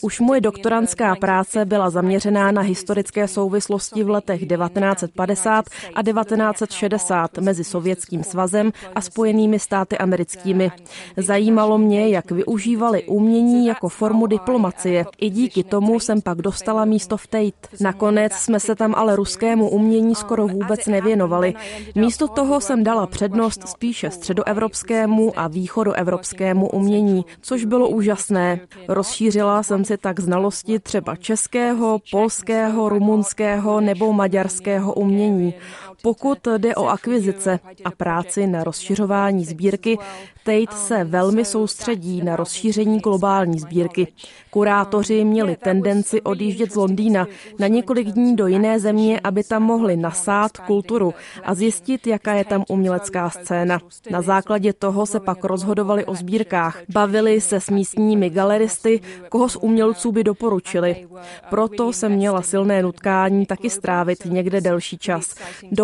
Už 0.00 0.20
moje 0.20 0.40
doktorantská 0.40 1.16
práce 1.16 1.64
byla 1.64 1.90
zaměřená 1.90 2.52
na 2.52 2.62
historické 2.62 3.28
souvislosti 3.28 4.04
v 4.04 4.10
letech 4.10 4.40
1950 4.46 5.64
a 5.94 6.02
1960 6.02 7.38
mezi 7.38 7.64
Sovětským 7.64 8.24
svazem 8.24 8.72
a 8.94 9.00
Spojenými 9.00 9.58
státy 9.58 9.98
americkými. 9.98 10.70
Zajímalo 11.16 11.78
mě, 11.78 12.08
jak 12.08 12.30
využívali 12.30 13.04
umění 13.04 13.66
jako 13.66 13.88
formu 13.88 14.26
diplomacie. 14.26 15.04
I 15.18 15.30
díky 15.30 15.64
tomu 15.64 16.00
jsem 16.00 16.22
pak 16.22 16.38
dostala 16.38 16.84
místo 16.84 17.16
v 17.16 17.26
Tate. 17.26 17.76
Nakonec 17.80 18.32
jsme 18.32 18.60
se 18.60 18.74
tam 18.74 18.94
ale 18.94 19.16
ruskému 19.30 19.68
umění 19.68 20.14
skoro 20.14 20.46
vůbec 20.48 20.86
nevěnovali. 20.86 21.54
Místo 21.94 22.28
toho 22.28 22.60
jsem 22.60 22.84
dala 22.84 23.06
přednost 23.06 23.68
spíše 23.68 24.10
středoevropskému 24.10 25.32
a 25.36 25.48
východoevropskému 25.48 26.68
umění, 26.68 27.24
což 27.40 27.64
bylo 27.64 27.88
úžasné. 27.88 28.60
Rozšířila 28.88 29.62
jsem 29.62 29.84
si 29.84 29.96
tak 29.96 30.20
znalosti 30.20 30.78
třeba 30.78 31.16
českého, 31.16 31.98
polského, 32.10 32.88
rumunského 32.88 33.80
nebo 33.80 34.12
maďarského 34.12 34.94
umění. 34.94 35.54
Pokud 36.02 36.38
jde 36.58 36.74
o 36.74 36.86
akvizice 36.86 37.60
a 37.84 37.90
práci 37.90 38.46
na 38.46 38.64
rozšiřování 38.64 39.44
sbírky, 39.44 39.98
Tate 40.44 40.76
se 40.76 41.04
velmi 41.04 41.44
soustředí 41.44 42.22
na 42.22 42.36
rozšíření 42.36 42.98
globální 42.98 43.58
sbírky. 43.58 44.12
Kurátoři 44.50 45.24
měli 45.24 45.56
tendenci 45.56 46.22
odjíždět 46.22 46.72
z 46.72 46.76
Londýna 46.76 47.26
na 47.58 47.66
několik 47.66 48.08
dní 48.08 48.36
do 48.36 48.46
jiné 48.46 48.80
země, 48.80 49.20
aby 49.24 49.44
tam 49.44 49.62
mohli 49.62 49.96
nasát 49.96 50.58
kulturu 50.58 51.14
a 51.44 51.54
zjistit, 51.54 52.06
jaká 52.06 52.32
je 52.32 52.44
tam 52.44 52.64
umělecká 52.68 53.30
scéna. 53.30 53.78
Na 54.10 54.22
základě 54.22 54.72
toho 54.72 55.06
se 55.06 55.20
pak 55.20 55.44
rozhodovali 55.44 56.04
o 56.04 56.14
sbírkách. 56.14 56.78
Bavili 56.88 57.40
se 57.40 57.60
s 57.60 57.70
místními 57.70 58.30
galeristy, 58.30 59.00
koho 59.28 59.48
z 59.48 59.56
umělců 59.56 60.12
by 60.12 60.24
doporučili. 60.24 61.06
Proto 61.50 61.92
jsem 61.92 62.12
měla 62.12 62.42
silné 62.42 62.82
nutkání 62.82 63.46
taky 63.46 63.70
strávit 63.70 64.24
někde 64.24 64.60
delší 64.60 64.98
čas. 64.98 65.34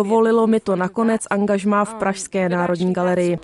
Dovolilo 0.07 0.47
mi 0.47 0.59
to 0.59 0.75
nakonec 0.75 1.27
angažmá 1.29 1.85
v 1.85 1.93
Pražské 1.93 2.49
národní 2.49 2.93
galerii. 2.93 3.39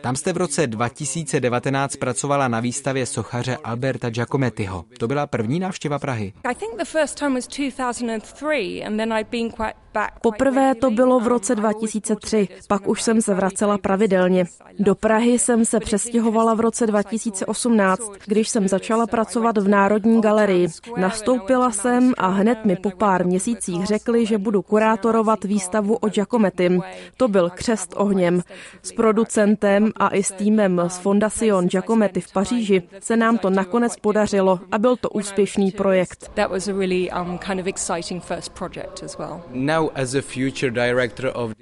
Tam 0.00 0.16
jste 0.16 0.32
v 0.32 0.36
roce 0.36 0.66
2019 0.66 1.96
pracovala 1.96 2.48
na 2.48 2.60
výstavě 2.60 3.06
sochaře 3.06 3.56
Alberta 3.64 4.10
Giacomettiho. 4.10 4.84
To 4.98 5.08
byla 5.08 5.26
první 5.26 5.60
návštěva 5.60 5.98
Prahy. 5.98 6.32
Poprvé 10.22 10.74
to 10.74 10.90
bylo 10.90 11.20
v 11.20 11.26
roce 11.26 11.54
2003, 11.54 12.48
pak 12.68 12.88
už 12.88 13.02
jsem 13.02 13.22
se 13.22 13.34
vracela 13.34 13.78
pravidelně. 13.78 14.44
Do 14.78 14.94
Prahy 14.94 15.38
jsem 15.38 15.64
se 15.64 15.80
přestěhovala 15.80 16.54
v 16.54 16.60
roce 16.60 16.86
2018, 16.86 18.02
když 18.26 18.48
jsem 18.48 18.68
začala 18.68 19.06
pracovat 19.06 19.58
v 19.58 19.68
Národní 19.68 20.20
galerii. 20.20 20.35
Nastoupila 20.96 21.70
jsem 21.70 22.12
a 22.18 22.28
hned 22.28 22.64
mi 22.64 22.76
po 22.76 22.90
pár 22.90 23.26
měsících 23.26 23.86
řekli, 23.86 24.26
že 24.26 24.38
budu 24.38 24.62
kurátorovat 24.62 25.44
výstavu 25.44 25.94
o 25.94 26.08
Giacomettim. 26.08 26.82
To 27.16 27.28
byl 27.28 27.50
křest 27.50 27.94
ohněm. 27.96 28.42
S 28.82 28.92
producentem 28.92 29.92
a 29.96 30.08
i 30.08 30.22
s 30.22 30.32
týmem 30.32 30.82
z 30.88 30.98
Fondation 30.98 31.66
Giacometti 31.66 32.20
v 32.20 32.32
Paříži 32.32 32.82
se 33.00 33.16
nám 33.16 33.38
to 33.38 33.50
nakonec 33.50 33.96
podařilo 33.96 34.60
a 34.72 34.78
byl 34.78 34.96
to 34.96 35.08
úspěšný 35.10 35.70
projekt. 35.72 36.30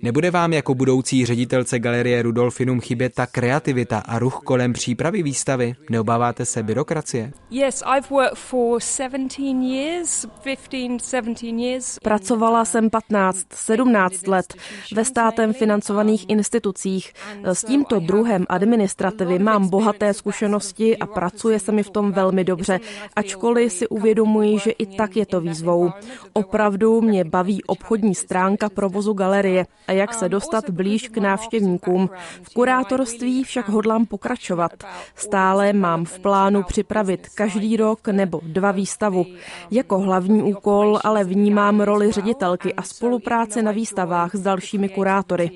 Nebude 0.03 0.31
vám 0.31 0.53
jako 0.53 0.75
budoucí 0.75 1.27
ředitelce 1.27 1.79
galerie 1.79 2.23
Rudolfinum 2.23 2.81
chybět 2.81 3.15
ta 3.15 3.27
kreativita 3.27 3.99
a 3.99 4.19
ruch 4.19 4.41
kolem 4.45 4.73
přípravy 4.73 5.23
výstavy? 5.23 5.75
Neobáváte 5.91 6.45
se 6.45 6.63
byrokracie? 6.63 7.33
Pracovala 12.03 12.65
jsem 12.65 12.91
15, 12.91 13.47
17 13.55 14.27
let 14.27 14.55
ve 14.95 15.05
státem 15.05 15.53
financovaných 15.53 16.25
institucích. 16.29 17.13
S 17.45 17.65
tímto 17.65 18.01
druhem 18.01 18.47
administrativy 18.49 19.39
mám 19.39 19.69
bohaté 19.69 20.15
zkušenosti 20.15 20.99
a 20.99 21.07
pracuje 21.07 21.59
se 21.59 21.73
mi 21.73 21.83
v 21.83 21.91
tom 21.91 22.13
velmi 22.13 22.45
dobře, 22.45 22.81
ačkoliv 23.17 23.73
si 23.73 23.89
uvědomuji, 23.89 24.59
že 24.59 24.71
i 24.71 24.87
tak 24.87 25.17
je 25.17 25.27
to 25.27 25.41
výzvou. 25.41 25.93
Opravdu 26.33 27.01
mě 27.01 27.25
baví 27.25 27.65
obchodní 27.65 28.15
stránka 28.15 28.69
provozu 28.69 29.13
galerie 29.13 29.67
a 29.89 29.93
jak 29.93 30.15
se 30.15 30.29
dostat 30.29 30.71
blíž 30.71 31.09
k 31.09 31.19
návštěvníkům. 31.19 32.11
V 32.43 32.55
kurátorství 32.55 33.45
však 33.45 33.69
hodlám 33.69 34.07
pokračovat. 34.07 34.73
Stále 35.15 35.73
mám 35.73 36.05
v 36.05 36.19
plánu 36.19 36.63
připravit 36.63 37.29
každý 37.29 37.77
rok 37.77 38.09
nebo 38.09 38.41
dva 38.47 38.73
výstavu. 38.73 39.27
Jako 39.71 39.99
hlavní 39.99 40.43
úkol 40.43 40.99
ale 41.05 41.25
vnímám 41.25 41.81
roli 41.81 42.13
ředitelky 42.13 42.75
a 42.75 42.83
spolupráci 42.83 43.63
na 43.63 43.73
výstavách 43.73 44.35
s 44.35 44.41
dalšími 44.41 44.89
kurátory. 44.89 45.51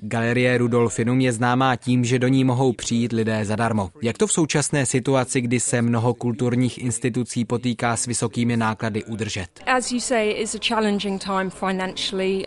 Galerie 0.00 0.58
Rudolfinum 0.58 1.20
je 1.20 1.32
známá 1.32 1.76
tím, 1.76 2.04
že 2.04 2.18
do 2.18 2.28
ní 2.28 2.44
mohou 2.44 2.72
přijít 2.72 3.12
lidé 3.12 3.44
zadarmo. 3.44 3.90
Jak 4.02 4.18
to 4.18 4.26
v 4.26 4.32
současné 4.32 4.86
situaci, 4.86 5.40
kdy 5.40 5.60
se 5.60 5.82
mnoho 5.82 6.14
kulturních 6.14 6.78
institucí 6.78 7.44
potýká 7.44 7.96
s 7.96 8.06
vysokými 8.06 8.56
náklady 8.56 9.04
udržet? 9.04 9.46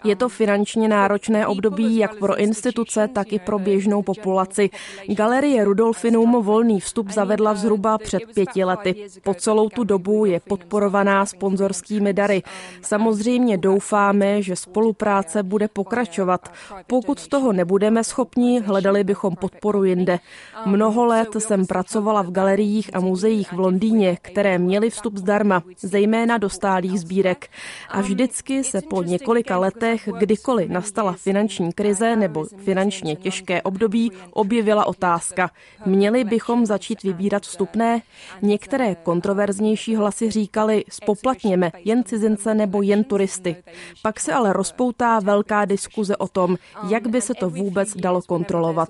Je 0.04 0.16
to 0.16 0.30
finančně 0.30 0.88
náročné 0.88 1.48
období 1.48 1.98
jak 1.98 2.16
pro 2.16 2.38
instituce, 2.38 3.08
tak 3.08 3.34
i 3.34 3.40
pro 3.40 3.60
běžnou 3.60 4.02
populaci. 4.02 4.70
Galerie 5.08 5.64
Rudolfinum 5.64 6.36
volný 6.52 6.80
vstup 6.80 7.10
zavedla 7.10 7.54
zhruba 7.56 7.98
před 7.98 8.24
pěti 8.36 8.64
lety. 8.64 9.08
Po 9.24 9.34
celou 9.34 9.70
tu 9.70 9.84
dobu 9.84 10.26
je 10.26 10.40
podporovaná 10.40 11.26
sponzorskými 11.26 12.14
dary. 12.14 12.44
Samozřejmě 12.82 13.58
doufáme, 13.58 14.42
že 14.42 14.56
spolupráce 14.56 15.44
bude 15.44 15.68
pokračovat. 15.68 16.52
Pokud 16.88 17.28
toho 17.28 17.54
nebudeme 17.54 18.04
schopni, 18.04 18.60
hledali 18.60 19.04
bychom 19.04 19.36
podporu 19.36 19.84
jinde. 19.84 20.20
Mnoho 20.66 21.06
let 21.06 21.30
jsem 21.40 21.66
pracovala 21.66 22.22
v 22.22 22.32
galeriích 22.32 22.96
a 22.96 23.00
muzeích 23.00 23.54
v 23.54 23.60
Londýně, 23.60 24.18
které 24.22 24.58
měly 24.58 24.90
vstup 24.90 25.18
zdarma, 25.18 25.64
zejména 25.80 26.38
do 26.38 26.50
stálých 26.50 27.00
sbírek. 27.00 27.48
A 27.90 28.02
vždycky 28.02 28.64
se 28.64 28.82
po 28.82 29.04
několika 29.04 29.58
letech, 29.58 30.10
kdykoliv 30.20 30.70
nastala 30.70 31.14
finanční 31.14 31.72
krize 31.74 32.16
nebo 32.16 32.46
finančně 32.58 33.16
těžké 33.16 33.62
období, 33.62 34.12
objevila 34.34 34.86
otázka. 34.86 35.52
Měli 35.86 36.24
bychom 36.24 36.41
začít 36.64 37.04
vybírat 37.04 37.44
vstupné? 37.44 38.02
Některé 38.42 38.96
kontroverznější 38.96 39.96
hlasy 39.96 40.32
říkali, 40.32 40.84
spoplatněme 40.90 41.72
jen 41.86 42.04
cizince 42.04 42.54
nebo 42.54 42.82
jen 42.82 43.04
turisty. 43.04 43.56
Pak 44.02 44.20
se 44.20 44.34
ale 44.34 44.54
rozpoutá 44.54 45.20
velká 45.20 45.66
diskuze 45.66 46.18
o 46.18 46.28
tom, 46.28 46.58
jak 46.88 47.08
by 47.08 47.22
se 47.22 47.34
to 47.34 47.50
vůbec 47.50 47.96
dalo 47.96 48.22
kontrolovat. 48.22 48.90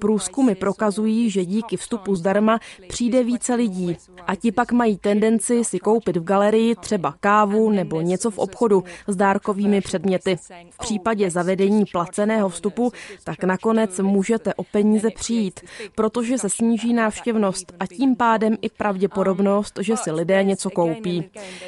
Průzkumy 0.00 0.54
prokazují, 0.54 1.30
že 1.30 1.44
díky 1.44 1.76
vstupu 1.76 2.14
zdarma 2.14 2.58
přijde 2.88 3.24
více 3.24 3.54
lidí 3.54 3.96
a 4.26 4.34
ti 4.34 4.52
pak 4.52 4.72
mají 4.72 4.96
tendenci 4.96 5.64
si 5.64 5.78
koupit 5.78 6.16
v 6.16 6.24
galerii 6.24 6.74
třeba 6.74 7.14
kávu 7.20 7.70
nebo 7.70 8.00
něco 8.00 8.30
v 8.30 8.38
obchodu 8.38 8.84
s 9.06 9.16
dárkovými 9.16 9.80
předměty. 9.80 10.36
V 10.70 10.78
případě 10.78 11.30
zavedení 11.30 11.84
placeného 11.92 12.48
vstupu 12.48 12.92
tak 13.24 13.44
nakonec 13.44 13.98
můžete 13.98 14.54
o 14.54 14.64
peníze 14.64 15.10
přijít, 15.10 15.60
protože 15.94 16.38
se 16.38 16.48
sníží 16.48 16.83
návštěvnost 16.92 17.72
a 17.80 17.86
tím 17.86 18.16
pádem 18.16 18.56
i 18.62 18.68
pravděpodobnost, 18.68 19.78
že 19.82 19.96
si 19.96 20.10
lidé 20.10 20.44
něco 20.44 20.70
koupí. 20.70 21.24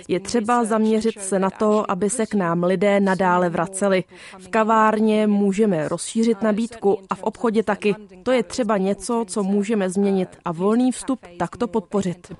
Je 0.08 0.20
třeba 0.20 0.64
zaměřit 0.64 1.20
se 1.20 1.38
na 1.38 1.50
to, 1.50 1.90
aby 1.90 2.11
se 2.11 2.26
k 2.26 2.35
nám 2.35 2.64
lidé 2.64 3.00
nadále 3.00 3.49
vraceli. 3.49 4.04
V 4.38 4.49
kavárně 4.49 5.26
můžeme 5.26 5.88
rozšířit 5.88 6.42
nabídku 6.42 6.99
a 7.11 7.14
v 7.14 7.23
obchodě 7.23 7.62
taky. 7.62 7.94
To 8.23 8.32
je 8.32 8.42
třeba 8.42 8.76
něco, 8.76 9.25
co 9.28 9.42
můžeme 9.42 9.90
změnit 9.90 10.28
a 10.44 10.52
volný 10.52 10.92
vstup 10.92 11.20
takto 11.38 11.68
podpořit. 11.68 12.32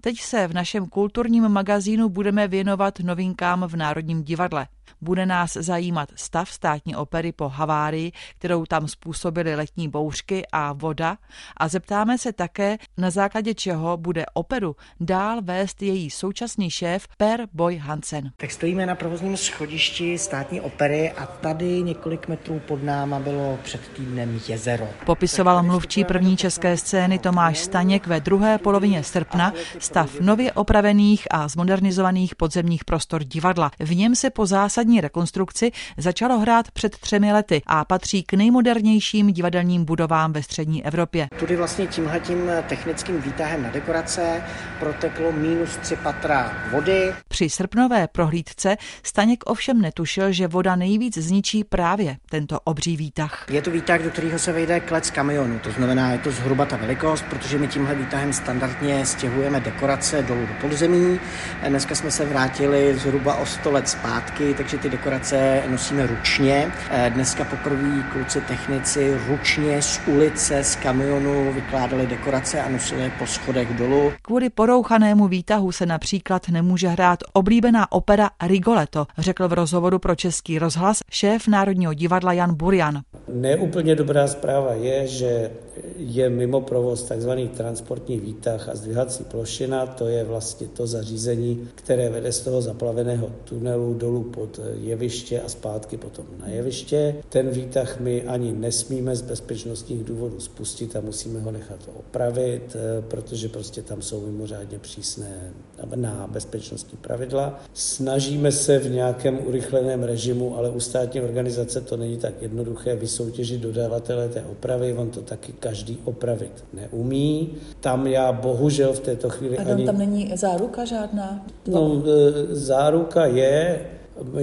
Teď 0.00 0.20
se 0.20 0.48
v 0.48 0.54
našem 0.54 0.86
kulturním 0.86 1.48
magazínu 1.48 2.08
budeme 2.08 2.48
věnovat 2.48 3.00
novinkám 3.00 3.64
v 3.68 3.76
Národním 3.76 4.22
divadle. 4.22 4.66
Bude 5.02 5.26
nás 5.26 5.52
zajímat 5.52 6.08
stav 6.14 6.50
státní 6.50 6.96
opery 6.96 7.32
po 7.32 7.48
havárii, 7.48 8.12
kterou 8.38 8.66
tam 8.66 8.88
způsobily 8.88 9.54
letní 9.54 9.88
bouřky 9.88 10.42
a 10.52 10.72
voda 10.72 11.16
a 11.56 11.68
zeptáme 11.68 12.18
se 12.18 12.32
také, 12.32 12.78
na 12.98 13.10
základě 13.10 13.54
čeho 13.54 13.96
bude 13.96 14.26
operu 14.34 14.76
dál 15.00 15.42
vést 15.42 15.82
její 15.82 16.10
současný 16.10 16.70
šéf 16.70 17.08
Per 17.16 17.40
Boy 17.52 17.76
Hansen. 17.76 18.30
Tak 18.36 18.50
stojíme 18.50 18.86
na 18.86 18.94
provozním 18.94 19.36
schodišti 19.36 20.18
státní 20.18 20.60
opery 20.60 21.12
a 21.12 21.26
tady 21.26 21.82
několik 21.82 22.28
metrů 22.28 22.58
pod 22.58 22.82
náma 22.82 23.18
bylo 23.18 23.58
před 23.62 23.88
týdnem 23.88 24.40
jezero. 24.48 24.88
Popisoval 25.06 25.62
mluvčí 25.62 26.04
první 26.04 26.36
české 26.36 26.76
scény 26.76 27.18
Tomáš 27.18 27.58
Staněk 27.58 28.06
ve 28.06 28.20
druhé 28.20 28.58
polovině 28.58 29.04
srpna 29.04 29.52
stav 29.78 30.20
nově 30.20 30.52
opravených 30.52 31.26
a 31.30 31.48
zmodernizovaných 31.48 32.34
podzemních 32.34 32.84
prostor 32.84 33.24
divadla. 33.24 33.70
V 33.78 33.94
něm 33.94 34.14
se 34.14 34.30
po 34.30 34.46
zásadní 34.46 34.91
zásadní 34.92 35.00
rekonstrukci 35.00 35.72
začalo 35.96 36.38
hrát 36.38 36.70
před 36.70 36.98
třemi 36.98 37.32
lety 37.32 37.62
a 37.66 37.84
patří 37.84 38.22
k 38.22 38.32
nejmodernějším 38.32 39.32
divadelním 39.32 39.84
budovám 39.84 40.32
ve 40.32 40.42
střední 40.42 40.86
Evropě. 40.86 41.28
Tudy 41.38 41.56
vlastně 41.56 41.86
tímhletím 41.86 42.50
technickým 42.68 43.20
výtahem 43.20 43.62
na 43.62 43.70
dekorace 43.70 44.42
proteklo 44.78 45.32
minus 45.32 45.76
tři 45.76 45.96
patra 45.96 46.52
vody. 46.70 47.14
Při 47.28 47.50
srpnové 47.50 48.08
prohlídce 48.08 48.76
Staněk 49.02 49.44
ovšem 49.46 49.80
netušil, 49.80 50.32
že 50.32 50.46
voda 50.46 50.76
nejvíc 50.76 51.18
zničí 51.18 51.64
právě 51.64 52.16
tento 52.30 52.60
obří 52.60 52.96
výtah. 52.96 53.46
Je 53.50 53.62
to 53.62 53.70
výtah, 53.70 54.02
do 54.02 54.10
kterého 54.10 54.38
se 54.38 54.52
vejde 54.52 54.80
klec 54.80 55.10
kamionu, 55.10 55.58
to 55.58 55.70
znamená, 55.70 56.12
je 56.12 56.18
to 56.18 56.30
zhruba 56.30 56.64
ta 56.64 56.76
velikost, 56.76 57.24
protože 57.30 57.58
my 57.58 57.68
tímhle 57.68 57.94
výtahem 57.94 58.32
standardně 58.32 59.06
stěhujeme 59.06 59.60
dekorace 59.60 60.22
dolů 60.22 60.46
do 60.46 60.54
podzemí. 60.60 61.20
Dneska 61.68 61.94
jsme 61.94 62.10
se 62.10 62.24
vrátili 62.24 62.94
zhruba 62.98 63.34
o 63.34 63.46
100 63.46 63.70
let 63.70 63.88
zpátky, 63.88 64.54
takže 64.54 64.78
ty 64.82 64.90
dekorace 64.90 65.62
nosíme 65.70 66.06
ručně. 66.06 66.72
Eh, 66.90 67.10
dneska 67.14 67.44
poprvé 67.44 68.02
kluci 68.12 68.40
technici 68.40 69.16
ručně 69.28 69.82
z 69.82 70.00
ulice, 70.06 70.64
z 70.64 70.76
kamionu 70.76 71.52
vykládali 71.52 72.06
dekorace 72.06 72.62
a 72.62 72.68
nosili 72.68 73.02
je 73.02 73.12
po 73.18 73.26
schodech 73.26 73.74
dolů. 73.74 74.12
Kvůli 74.22 74.50
porouchanému 74.50 75.28
výtahu 75.28 75.72
se 75.72 75.86
například 75.86 76.48
nemůže 76.48 76.88
hrát 76.88 77.18
oblíbená 77.32 77.92
opera 77.92 78.30
Rigoletto, 78.46 79.06
řekl 79.18 79.48
v 79.48 79.52
rozhovoru 79.52 79.98
pro 79.98 80.14
Český 80.14 80.58
rozhlas 80.58 80.98
šéf 81.10 81.48
Národního 81.48 81.94
divadla 81.94 82.32
Jan 82.32 82.54
Burian. 82.54 83.00
Neúplně 83.28 83.94
dobrá 83.94 84.26
zpráva 84.26 84.74
je, 84.74 85.06
že 85.06 85.50
je 85.96 86.30
mimo 86.30 86.60
provoz 86.60 87.02
takzvaný 87.02 87.48
transportní 87.48 88.20
výtah 88.20 88.68
a 88.68 88.74
zdvihací 88.74 89.24
plošina, 89.24 89.86
to 89.86 90.08
je 90.08 90.24
vlastně 90.24 90.66
to 90.66 90.86
zařízení, 90.86 91.68
které 91.74 92.10
vede 92.10 92.32
z 92.32 92.40
toho 92.40 92.62
zaplaveného 92.62 93.30
tunelu 93.44 93.94
dolů 93.94 94.22
pod 94.22 94.60
jeviště 94.80 95.40
a 95.40 95.48
zpátky 95.48 95.96
potom 95.96 96.26
na 96.40 96.48
jeviště. 96.48 97.14
Ten 97.28 97.48
výtah 97.48 98.00
my 98.00 98.22
ani 98.22 98.52
nesmíme 98.52 99.16
z 99.16 99.22
bezpečnostních 99.22 100.04
důvodů 100.04 100.40
spustit 100.40 100.96
a 100.96 101.00
musíme 101.00 101.40
ho 101.40 101.50
nechat 101.50 101.80
opravit, 101.98 102.76
eh, 102.76 103.02
protože 103.02 103.48
prostě 103.48 103.82
tam 103.82 104.02
jsou 104.02 104.26
mimořádně 104.26 104.78
přísné 104.78 105.52
na 105.94 106.28
bezpečnostní 106.32 106.98
pravidla. 107.00 107.60
Snažíme 107.74 108.52
se 108.52 108.78
v 108.78 108.90
nějakém 108.90 109.38
urychleném 109.46 110.02
režimu, 110.02 110.56
ale 110.56 110.70
u 110.70 110.80
státní 110.80 111.20
organizace 111.20 111.80
to 111.80 111.96
není 111.96 112.16
tak 112.16 112.42
jednoduché 112.42 112.96
vysoutěžit 112.96 113.60
dodavatele 113.60 114.28
té 114.28 114.42
opravy, 114.42 114.92
on 114.92 115.10
to 115.10 115.20
taky 115.20 115.52
každý 115.52 115.98
opravit 116.04 116.64
neumí. 116.72 117.50
Tam 117.80 118.06
já 118.06 118.32
bohužel 118.32 118.92
v 118.92 119.00
této 119.00 119.30
chvíli 119.30 119.56
Pardon, 119.56 119.74
ani... 119.74 119.86
tam 119.86 119.98
není 119.98 120.32
záruka 120.34 120.84
žádná? 120.84 121.46
No, 121.66 122.02
e, 122.06 122.54
záruka 122.54 123.26
je, 123.26 123.86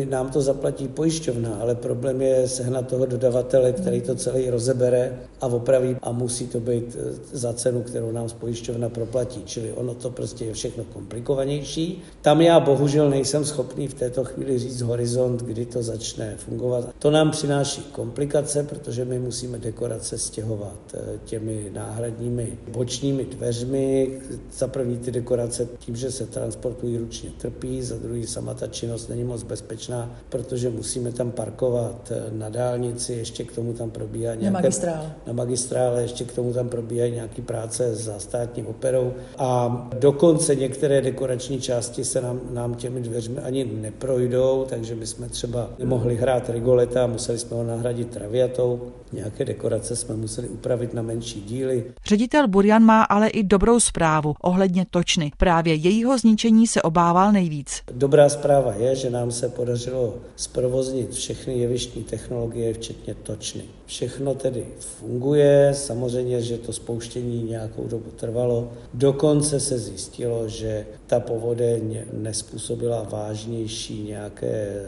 nám 0.10 0.30
to 0.30 0.42
zaplatí 0.42 0.88
pojišťovna, 0.88 1.58
ale 1.62 1.76
problém 1.76 2.22
je 2.22 2.48
sehnat 2.48 2.88
toho 2.88 3.06
dodavatele, 3.06 3.72
který 3.72 4.02
to 4.02 4.16
celý 4.16 4.50
rozebere 4.50 5.20
a 5.42 5.48
opraví 5.48 5.96
a 6.02 6.12
musí 6.12 6.48
to 6.48 6.60
být 6.60 6.98
eh, 7.00 7.38
za 7.38 7.54
cenu, 7.54 7.82
kterou 7.82 8.12
nám 8.12 8.30
pojišťovna 8.40 8.90
proplatí. 8.90 9.42
Čili 9.46 9.72
ono 9.72 9.94
to 9.94 10.10
prostě 10.10 10.46
je 10.46 10.54
všechno 10.54 10.84
komplikovanější. 10.84 12.04
Tam 12.22 12.42
já 12.42 12.60
bohužel 12.60 13.10
nejsem 13.10 13.46
schopný 13.46 13.88
v 13.88 13.94
této 13.94 14.24
chvíli 14.24 14.60
říct 14.60 14.82
horizont, 14.82 15.44
kdy 15.44 15.66
to 15.66 15.84
začne 15.84 16.36
fungovat. 16.38 16.90
To 17.00 17.12
nám 17.12 17.32
přináší 17.32 17.82
komplikace, 17.82 18.64
protože 18.64 19.06
my 19.06 19.20
musíme 19.20 19.58
dekorace 19.58 20.18
stěhovat 20.18 20.80
eh, 20.94 21.20
těmi 21.26 21.72
náhradními 21.74 22.58
bočními 22.72 23.26
dveřmi. 23.26 24.20
Za 24.58 24.68
první 24.68 24.98
ty 24.98 25.12
dekorace 25.12 25.68
tím, 25.80 25.96
že 25.96 26.12
se 26.12 26.26
transportují 26.26 26.98
ručně 26.98 27.30
trpí, 27.38 27.84
za 27.84 27.96
druhý 27.96 28.28
sama 28.28 28.54
ta 28.54 28.68
činnost 28.68 29.08
není 29.08 29.24
moc 29.24 29.44
bezpečná 29.44 29.69
bezpečná, 29.70 30.12
protože 30.30 30.70
musíme 30.70 31.12
tam 31.12 31.32
parkovat 31.32 32.12
eh, 32.12 32.24
na 32.32 32.50
dálnici, 32.50 33.14
ještě 33.14 33.44
k 33.44 33.56
tomu 33.56 33.74
tam 33.74 33.92
probíhá 33.92 34.36
nějaké... 34.36 34.46
Na 34.46 34.52
magistrále. 34.52 35.14
Na 35.28 35.34
magistrále, 35.34 36.02
ještě 36.02 36.24
k 36.24 36.32
tomu 36.32 36.54
tam 36.54 36.70
probíhají 36.70 37.12
nějaké 37.12 37.42
práce 37.42 37.96
za 37.96 38.20
státní 38.20 38.64
operou 38.64 39.14
a 39.38 39.90
dokonce 40.00 40.56
některé 40.56 41.02
dekorační 41.02 41.62
části 41.62 42.04
se 42.04 42.22
nám, 42.22 42.42
nám 42.52 42.76
těmi 42.76 43.02
dveřmi 43.02 43.38
ani 43.40 43.66
neprojdou, 43.66 44.66
takže 44.70 44.96
my 44.96 45.08
jsme 45.08 45.30
třeba 45.30 45.70
nemohli 45.80 46.16
hrát 46.16 46.50
rigoleta, 46.50 47.08
museli 47.08 47.38
jsme 47.38 47.58
ho 47.58 47.64
nahradit 47.64 48.10
traviatou, 48.10 48.82
nějaké 49.14 49.46
dekorace 49.46 49.96
jsme 49.96 50.16
museli 50.16 50.50
upravit 50.50 50.94
na 50.94 51.02
menší 51.02 51.42
díly. 51.42 51.86
Ředitel 52.06 52.48
Burjan 52.48 52.84
má 52.84 53.04
ale 53.04 53.28
i 53.28 53.44
dobrou 53.44 53.80
zprávu 53.80 54.36
ohledně 54.42 54.86
točny. 54.90 55.32
Právě 55.38 55.74
jejího 55.74 56.18
zničení 56.18 56.68
se 56.68 56.82
obával 56.82 57.32
nejvíc. 57.32 57.82
Dobrá 57.92 58.30
zpráva 58.30 58.74
je, 58.74 58.96
že 58.96 59.10
nám 59.10 59.32
se 59.32 59.49
se 59.50 59.56
podařilo 59.56 60.16
zprovoznit 60.36 61.12
všechny 61.14 61.58
jevištní 61.58 62.04
technologie, 62.04 62.74
včetně 62.74 63.16
točny. 63.24 63.64
Všechno 63.86 64.36
tedy 64.36 64.66
funguje, 64.80 65.72
samozřejmě, 65.74 66.42
že 66.42 66.58
to 66.58 66.74
spouštění 66.74 67.44
nějakou 67.44 67.88
dobu 67.88 68.12
trvalo. 68.16 68.72
Dokonce 68.94 69.60
se 69.60 69.80
zjistilo, 69.80 70.48
že 70.48 70.86
ta 71.08 71.20
povodeň 71.20 72.00
nespůsobila 72.14 73.08
vážnější 73.10 74.04
nějaké 74.04 74.86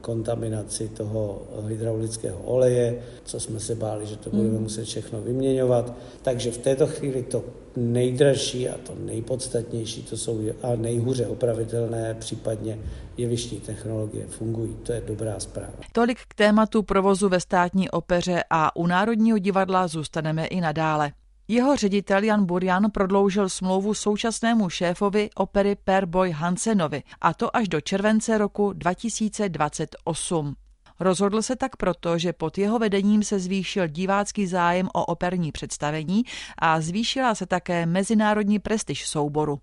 kontaminaci 0.00 0.88
toho 0.88 1.42
hydraulického 1.66 2.38
oleje, 2.44 2.98
co 3.24 3.40
jsme 3.40 3.60
se 3.60 3.74
báli, 3.74 4.06
že 4.06 4.16
to 4.16 4.30
budeme 4.30 4.48
hmm. 4.48 4.62
muset 4.62 4.84
všechno 4.84 5.20
vyměňovat. 5.20 5.92
Takže 6.22 6.50
v 6.50 6.58
této 6.58 6.86
chvíli 6.86 7.22
to 7.22 7.44
nejdražší 7.76 8.68
a 8.68 8.74
to 8.86 8.92
nejpodstatnější, 9.04 10.02
to 10.02 10.16
jsou 10.16 10.40
a 10.62 10.76
nejhůře 10.76 11.26
opravitelné, 11.26 12.16
případně 12.18 12.78
jevištní 13.18 13.60
technologie 13.60 14.26
fungují. 14.26 14.74
To 14.82 14.92
je 14.92 15.00
dobrá 15.00 15.40
zpráva. 15.40 15.72
Tolik 15.92 16.18
k 16.28 16.34
tématu 16.34 16.82
provozu 16.82 17.28
ve 17.28 17.40
státní 17.40 17.90
opeře 17.90 18.44
a 18.50 18.76
u 18.76 18.86
Národního 18.86 19.38
divadla 19.38 19.88
zůstaneme 19.88 20.46
i 20.46 20.60
nadále. 20.60 21.12
Jeho 21.48 21.76
ředitel 21.76 22.22
Jan 22.22 22.44
Burjan 22.44 22.90
prodloužil 22.90 23.48
smlouvu 23.48 23.94
současnému 23.94 24.68
šéfovi 24.68 25.30
opery 25.34 25.76
Per 25.84 26.06
Boy 26.06 26.30
Hansenovi, 26.30 27.02
a 27.20 27.34
to 27.34 27.56
až 27.56 27.68
do 27.68 27.80
července 27.80 28.38
roku 28.38 28.72
2028. 28.72 30.54
Rozhodl 31.00 31.42
se 31.42 31.56
tak 31.56 31.76
proto, 31.76 32.18
že 32.18 32.32
pod 32.32 32.58
jeho 32.58 32.78
vedením 32.78 33.22
se 33.22 33.38
zvýšil 33.38 33.88
divácký 33.88 34.46
zájem 34.46 34.88
o 34.94 35.04
operní 35.04 35.52
představení 35.52 36.22
a 36.58 36.80
zvýšila 36.80 37.34
se 37.34 37.46
také 37.46 37.86
mezinárodní 37.86 38.58
prestiž 38.58 39.08
souboru. 39.08 39.60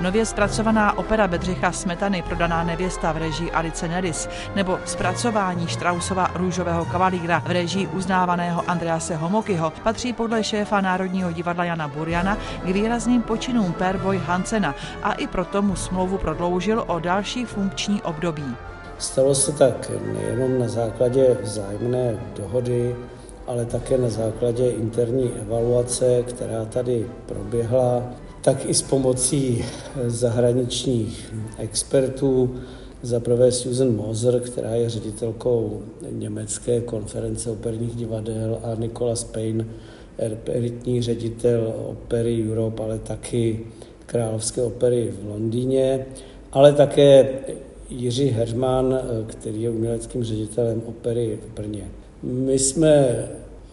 Nově 0.00 0.26
zpracovaná 0.26 0.98
opera 0.98 1.28
Bedřicha 1.28 1.72
Smetany 1.72 2.22
Prodaná 2.22 2.64
nevěsta 2.64 3.12
v 3.12 3.16
režii 3.16 3.50
Alice 3.50 3.88
Neris 3.88 4.28
nebo 4.54 4.78
zpracování 4.84 5.66
Štrausova 5.66 6.30
Růžového 6.34 6.84
kavalíra 6.84 7.40
v 7.40 7.50
režii 7.50 7.86
uznávaného 7.86 8.62
Andrease 8.66 9.16
Homokyho 9.16 9.72
patří 9.82 10.12
podle 10.12 10.44
šéfa 10.44 10.80
Národního 10.80 11.32
divadla 11.32 11.64
Jana 11.64 11.88
Burjana 11.88 12.38
k 12.62 12.64
výrazným 12.64 13.22
počinům 13.22 13.72
Perboy 13.72 14.18
Hansena 14.18 14.74
a 15.02 15.12
i 15.12 15.26
proto 15.26 15.62
mu 15.62 15.76
smlouvu 15.76 16.18
prodloužil 16.18 16.84
o 16.86 16.98
další 16.98 17.44
funkční 17.44 18.02
období. 18.02 18.56
Stalo 18.98 19.34
se 19.34 19.52
tak 19.52 19.90
nejenom 20.12 20.58
na 20.58 20.68
základě 20.68 21.36
vzájemné 21.42 22.18
dohody, 22.36 22.96
ale 23.46 23.64
také 23.64 23.98
na 23.98 24.08
základě 24.08 24.70
interní 24.70 25.32
evaluace, 25.42 26.22
která 26.22 26.64
tady 26.64 27.06
proběhla 27.26 28.02
tak 28.42 28.68
i 28.68 28.74
s 28.74 28.82
pomocí 28.82 29.64
zahraničních 30.06 31.34
expertů. 31.58 32.54
Za 33.02 33.20
prvé 33.20 33.52
Susan 33.52 33.96
Moser, 33.96 34.40
která 34.40 34.74
je 34.74 34.90
ředitelkou 34.90 35.82
německé 36.10 36.80
konference 36.80 37.50
operních 37.50 37.94
divadel 37.94 38.58
a 38.62 38.74
Nicolas 38.74 39.24
Payne, 39.24 39.66
eritní 40.46 41.02
ředitel 41.02 41.74
opery 41.86 42.44
Europe, 42.50 42.82
ale 42.82 42.98
taky 42.98 43.60
Královské 44.06 44.62
opery 44.62 45.12
v 45.22 45.28
Londýně, 45.28 46.06
ale 46.52 46.72
také 46.72 47.28
Jiří 47.90 48.28
Herman, 48.28 49.00
který 49.26 49.62
je 49.62 49.70
uměleckým 49.70 50.24
ředitelem 50.24 50.82
opery 50.86 51.38
v 51.48 51.54
Brně. 51.54 51.84
My 52.22 52.58
jsme 52.58 53.24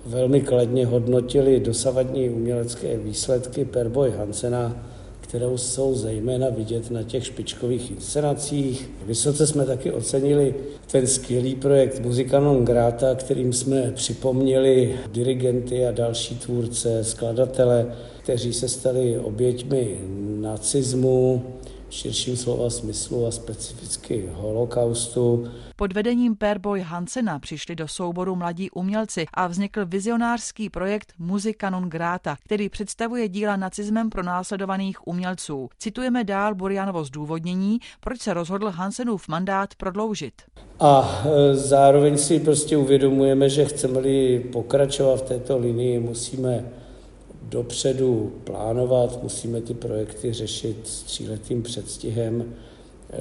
velmi 0.08 0.42
kladně 0.42 0.86
hodnotili 0.86 1.60
dosavadní 1.60 2.30
umělecké 2.30 2.98
výsledky 2.98 3.66
Perboy 3.66 4.12
Hansena, 4.12 4.86
které 5.22 5.46
jsou 5.56 5.96
zejména 5.96 6.50
vidět 6.50 6.92
na 6.92 7.04
těch 7.04 7.26
špičkových 7.26 7.92
inscenacích. 7.92 8.90
Vysoce 9.06 9.48
jsme 9.48 9.66
taky 9.66 9.92
ocenili 9.92 10.56
ten 10.92 11.08
skvělý 11.08 11.56
projekt 11.56 12.00
Muzika 12.00 12.40
non 12.40 12.66
grata, 12.66 13.16
kterým 13.16 13.54
jsme 13.54 13.92
připomněli 13.96 14.96
dirigenty 15.12 15.86
a 15.86 15.92
další 15.92 16.36
tvůrce, 16.36 17.04
skladatele, 17.04 17.86
kteří 18.24 18.54
se 18.54 18.70
stali 18.70 19.20
oběťmi 19.20 19.98
nacismu, 20.42 21.44
širším 21.90 22.38
slova 22.38 22.70
smyslu 22.70 23.28
a 23.28 23.32
specificky 23.32 24.30
holokaustu. 24.34 25.48
Pod 25.76 25.94
vedením 25.94 26.36
Perboy 26.36 26.82
Hansena 26.82 27.40
přišli 27.40 27.76
do 27.76 27.88
souboru 27.88 28.36
mladí 28.36 28.72
umělci 28.72 29.26
a 29.34 29.48
vznikl 29.48 29.86
vizionářský 29.86 30.70
projekt 30.70 31.14
Muzika 31.20 31.70
non 31.70 31.90
grata, 31.90 32.38
který 32.46 32.70
představuje 32.70 33.30
díla 33.30 33.56
nacismem 33.56 34.10
pro 34.10 34.24
následovaných 34.24 35.08
umělců. 35.08 35.70
Citujeme 35.80 36.24
dál 36.24 36.56
Burjanovo 36.56 37.04
zdůvodnění, 37.04 37.80
proč 38.00 38.22
se 38.22 38.34
rozhodl 38.34 38.70
Hansenův 38.70 39.28
mandát 39.28 39.76
prodloužit. 39.76 40.34
A 40.80 41.24
e, 41.26 41.56
zároveň 41.56 42.18
si 42.18 42.40
prostě 42.40 42.78
uvědomujeme, 42.78 43.50
že 43.50 43.66
chceme-li 43.66 44.40
pokračovat 44.54 45.16
v 45.16 45.28
této 45.28 45.58
linii, 45.58 46.00
musíme 46.00 46.66
dopředu 47.50 48.34
plánovat, 48.44 49.24
musíme 49.24 49.62
ty 49.62 49.74
projekty 49.74 50.34
řešit 50.34 50.78
s 50.84 51.04
tříletým 51.04 51.64
předstihem, 51.64 52.42
e, 52.42 53.18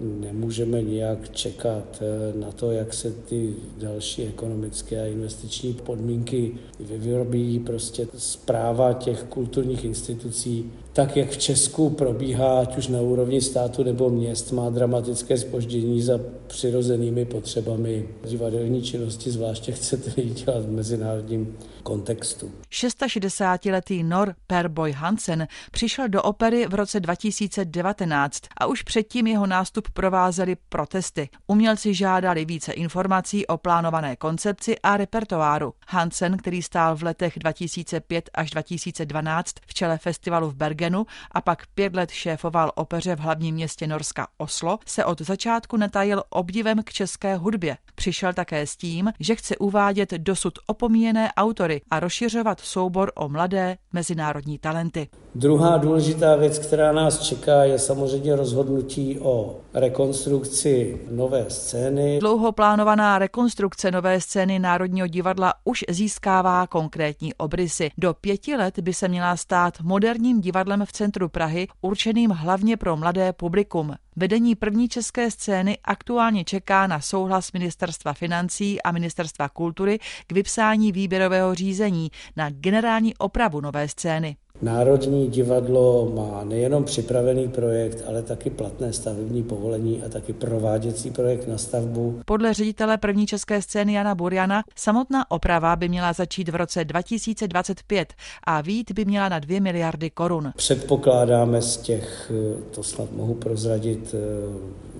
nemůžeme 0.00 0.82
nijak 0.82 1.28
čekat 1.30 2.02
e, 2.02 2.38
na 2.38 2.52
to, 2.52 2.70
jak 2.70 2.94
se 2.94 3.10
ty 3.10 3.54
další 3.78 4.22
ekonomické 4.22 5.02
a 5.02 5.06
investiční 5.06 5.72
podmínky 5.72 6.54
vyvyrobí. 6.80 7.58
Prostě 7.58 8.06
zpráva 8.18 8.92
těch 8.92 9.22
kulturních 9.22 9.84
institucí 9.84 10.72
tak 10.92 11.16
jak 11.16 11.30
v 11.30 11.38
Česku 11.38 11.90
probíhá, 11.90 12.60
ať 12.60 12.76
už 12.78 12.88
na 12.88 13.00
úrovni 13.00 13.40
státu 13.40 13.82
nebo 13.82 14.10
měst, 14.10 14.52
má 14.52 14.70
dramatické 14.70 15.38
spoždění 15.38 16.02
za 16.02 16.20
přirozenými 16.46 17.24
potřebami 17.24 18.08
divadelní 18.24 18.82
činnosti, 18.82 19.30
zvláště 19.30 19.72
chcete 19.72 20.20
ji 20.20 20.30
dělat 20.44 20.64
v 20.64 20.70
mezinárodním 20.70 21.56
kontextu. 21.82 22.52
660-letý 22.72 24.02
Nor 24.02 24.34
Perboy 24.46 24.92
Hansen 24.92 25.46
přišel 25.70 26.08
do 26.08 26.22
opery 26.22 26.66
v 26.66 26.74
roce 26.74 27.00
2019 27.00 28.42
a 28.56 28.66
už 28.66 28.82
předtím 28.82 29.26
jeho 29.26 29.46
nástup 29.46 29.90
provázely 29.90 30.56
protesty. 30.68 31.28
Umělci 31.46 31.94
žádali 31.94 32.44
více 32.44 32.72
informací 32.72 33.46
o 33.46 33.58
plánované 33.58 34.16
koncepci 34.16 34.78
a 34.82 34.96
repertoáru. 34.96 35.74
Hansen, 35.88 36.36
který 36.36 36.62
stál 36.62 36.96
v 36.96 37.02
letech 37.02 37.32
2005 37.38 38.30
až 38.34 38.50
2012 38.50 39.54
v 39.66 39.74
čele 39.74 39.98
festivalu 39.98 40.50
v 40.50 40.54
Bergen, 40.54 40.81
Bergenu 40.82 41.06
a 41.32 41.40
pak 41.40 41.66
pět 41.74 41.96
let 41.96 42.10
šéfoval 42.10 42.72
opeře 42.74 43.16
v 43.16 43.20
hlavním 43.20 43.54
městě 43.54 43.86
Norska 43.86 44.26
Oslo, 44.38 44.78
se 44.86 45.04
od 45.04 45.20
začátku 45.20 45.76
netajil 45.76 46.22
obdivem 46.30 46.82
k 46.82 46.92
české 46.92 47.36
hudbě. 47.36 47.76
Přišel 47.94 48.32
také 48.32 48.66
s 48.66 48.76
tím, 48.76 49.12
že 49.20 49.34
chce 49.34 49.56
uvádět 49.56 50.10
dosud 50.10 50.58
opomíjené 50.66 51.32
autory 51.36 51.80
a 51.90 52.00
rozšiřovat 52.00 52.60
soubor 52.60 53.12
o 53.14 53.28
mladé 53.28 53.76
mezinárodní 53.92 54.58
talenty. 54.58 55.08
Druhá 55.34 55.78
důležitá 55.78 56.36
věc, 56.36 56.58
která 56.58 56.92
nás 56.92 57.20
čeká, 57.20 57.64
je 57.64 57.78
samozřejmě 57.78 58.36
rozhodnutí 58.36 59.18
o 59.20 59.60
rekonstrukci 59.74 61.00
nové 61.10 61.44
scény. 61.48 62.18
Dlouho 62.20 62.52
plánovaná 62.52 63.18
rekonstrukce 63.18 63.90
nové 63.90 64.20
scény 64.20 64.58
Národního 64.58 65.06
divadla 65.06 65.54
už 65.64 65.84
získává 65.88 66.66
konkrétní 66.66 67.34
obrysy. 67.34 67.90
Do 67.98 68.14
pěti 68.14 68.56
let 68.56 68.78
by 68.78 68.94
se 68.94 69.08
měla 69.08 69.36
stát 69.36 69.80
moderním 69.80 70.40
divadlem 70.40 70.71
v 70.84 70.92
centru 70.92 71.28
Prahy, 71.28 71.68
určeným 71.80 72.30
hlavně 72.30 72.76
pro 72.76 72.96
mladé 72.96 73.32
publikum. 73.32 73.94
Vedení 74.16 74.54
první 74.54 74.88
české 74.88 75.30
scény 75.30 75.78
aktuálně 75.84 76.44
čeká 76.44 76.86
na 76.86 77.00
souhlas 77.00 77.52
Ministerstva 77.52 78.12
financí 78.12 78.82
a 78.82 78.92
Ministerstva 78.92 79.48
kultury 79.48 79.98
k 80.26 80.32
vypsání 80.32 80.92
výběrového 80.92 81.54
řízení 81.54 82.10
na 82.36 82.50
generální 82.50 83.16
opravu 83.16 83.60
nové 83.60 83.88
scény. 83.88 84.36
Národní 84.62 85.28
divadlo 85.28 86.12
má 86.14 86.44
nejenom 86.44 86.84
připravený 86.84 87.48
projekt, 87.48 88.04
ale 88.06 88.22
taky 88.22 88.50
platné 88.50 88.92
stavební 88.92 89.42
povolení 89.42 90.02
a 90.02 90.08
taky 90.08 90.32
prováděcí 90.32 91.10
projekt 91.10 91.48
na 91.48 91.58
stavbu. 91.58 92.20
Podle 92.24 92.54
ředitele 92.54 92.98
první 92.98 93.26
české 93.26 93.62
scény 93.62 93.92
Jana 93.92 94.14
Burjana 94.14 94.62
samotná 94.76 95.30
oprava 95.30 95.76
by 95.76 95.88
měla 95.88 96.12
začít 96.12 96.48
v 96.48 96.54
roce 96.54 96.84
2025 96.84 98.14
a 98.44 98.60
vít 98.60 98.92
by 98.92 99.04
měla 99.04 99.28
na 99.28 99.38
2 99.38 99.60
miliardy 99.60 100.10
korun. 100.10 100.52
Předpokládáme 100.56 101.62
z 101.62 101.76
těch, 101.76 102.32
to 102.70 102.82
snad 102.82 103.12
mohu 103.12 103.34
prozradit, 103.34 104.14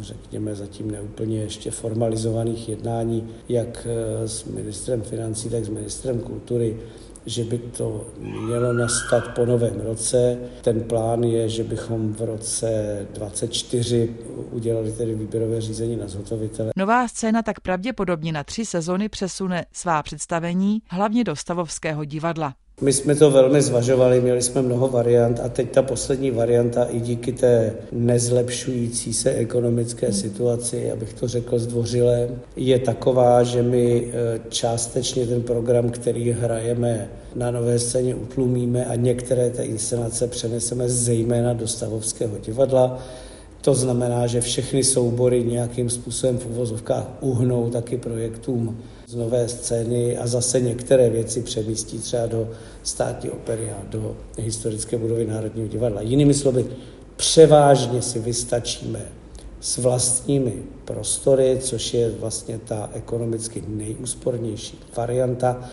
řekněme 0.01 0.55
zatím 0.55 0.90
neúplně 0.90 1.40
ještě 1.40 1.70
formalizovaných 1.70 2.68
jednání, 2.68 3.29
jak 3.48 3.87
s 4.27 4.44
ministrem 4.44 5.03
financí, 5.03 5.51
tak 5.51 5.64
s 5.64 5.68
ministrem 5.68 6.20
kultury, 6.20 6.77
že 7.27 7.45
by 7.45 7.59
to 7.59 8.07
mělo 8.19 8.73
nastat 8.73 9.29
po 9.29 9.47
novém 9.47 9.81
roce. 9.81 10.39
Ten 10.61 10.81
plán 10.81 11.25
je, 11.25 11.49
že 11.49 11.65
bychom 11.65 12.13
v 12.13 12.21
roce 12.21 12.99
24 13.13 14.15
udělali 14.51 14.93
tedy 14.93 15.15
výběrové 15.15 15.61
řízení 15.61 15.97
na 15.97 16.09
zhotovitele. 16.09 16.73
Nová 16.77 17.09
scéna 17.09 17.43
tak 17.43 17.61
pravděpodobně 17.61 18.33
na 18.33 18.45
tři 18.45 18.67
sezony 18.67 19.09
přesune 19.09 19.65
svá 19.73 20.03
představení 20.03 20.83
hlavně 20.89 21.25
do 21.25 21.37
Stavovského 21.37 22.05
divadla. 22.05 22.55
My 22.83 22.92
jsme 22.92 23.14
to 23.14 23.31
velmi 23.31 23.62
zvažovali, 23.62 24.21
měli 24.21 24.42
jsme 24.42 24.62
mnoho 24.62 24.88
variant 24.88 25.40
a 25.40 25.49
teď 25.49 25.71
ta 25.71 25.83
poslední 25.83 26.31
varianta 26.31 26.85
i 26.85 27.01
díky 27.01 27.33
té 27.33 27.75
nezlepšující 27.92 29.12
se 29.12 29.31
ekonomické 29.31 30.12
situaci, 30.12 30.92
abych 30.92 31.12
to 31.12 31.29
řekl 31.29 31.59
zdvořile, 31.59 32.29
je 32.57 32.79
taková, 32.79 33.42
že 33.42 33.62
my 33.62 34.07
eh, 34.07 34.40
částečně 34.49 35.27
ten 35.27 35.42
program, 35.42 35.90
který 35.90 36.31
hrajeme 36.31 37.09
na 37.35 37.51
nové 37.51 37.79
scéně 37.79 38.14
utlumíme 38.14 38.85
a 38.85 38.95
některé 38.95 39.51
té 39.51 39.62
inscenace 39.62 40.27
přeneseme 40.27 40.88
zejména 40.88 41.53
do 41.53 41.68
Stavovského 41.68 42.38
divadla. 42.38 42.99
To 43.61 43.75
znamená, 43.75 44.27
že 44.27 44.40
všechny 44.40 44.85
soubory 44.85 45.45
nějakým 45.45 45.90
způsobem 45.90 46.38
v 46.38 46.47
uvozovkách 46.47 47.07
uhnou 47.21 47.71
taky 47.71 47.97
projektům 47.97 48.79
z 49.12 49.14
nové 49.14 49.48
scény 49.48 50.18
a 50.18 50.27
zase 50.27 50.61
některé 50.61 51.11
věci 51.11 51.42
přemístí 51.42 51.98
třeba 51.98 52.27
do 52.27 52.48
státní 52.83 53.31
opery 53.31 53.70
a 53.70 53.83
do 53.90 54.16
historické 54.38 54.98
budovy 54.98 55.27
Národního 55.27 55.68
divadla. 55.68 56.01
Jinými 56.01 56.35
slovy, 56.35 56.66
převážně 57.16 58.03
si 58.03 58.18
vystačíme 58.18 59.01
s 59.61 59.79
vlastními 59.79 60.53
prostory, 60.85 61.59
což 61.61 61.94
je 61.94 62.11
vlastně 62.11 62.61
ta 62.64 62.90
ekonomicky 62.94 63.64
nejúspornější 63.68 64.79
varianta. 64.96 65.70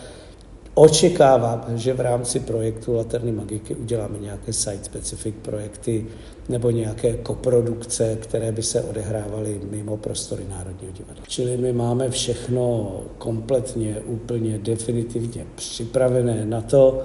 Očekávám, 0.80 1.66
že 1.76 1.94
v 1.94 2.00
rámci 2.00 2.40
projektu 2.40 2.94
Laterny 2.96 3.32
magiky 3.32 3.76
uděláme 3.76 4.20
nějaké 4.20 4.54
site-specific 4.54 5.36
projekty 5.42 6.06
nebo 6.50 6.70
nějaké 6.70 7.14
koprodukce, 7.14 8.16
které 8.16 8.52
by 8.52 8.64
se 8.64 8.82
odehrávaly 8.82 9.62
mimo 9.70 9.98
prostory 9.98 10.46
Národního 10.50 10.94
divadla. 10.94 11.24
Čili 11.28 11.58
my 11.58 11.74
máme 11.74 12.10
všechno 12.10 12.92
kompletně, 13.18 13.96
úplně 14.06 14.58
definitivně 14.58 15.46
připravené 15.56 16.46
na 16.46 16.62
to, 16.62 17.02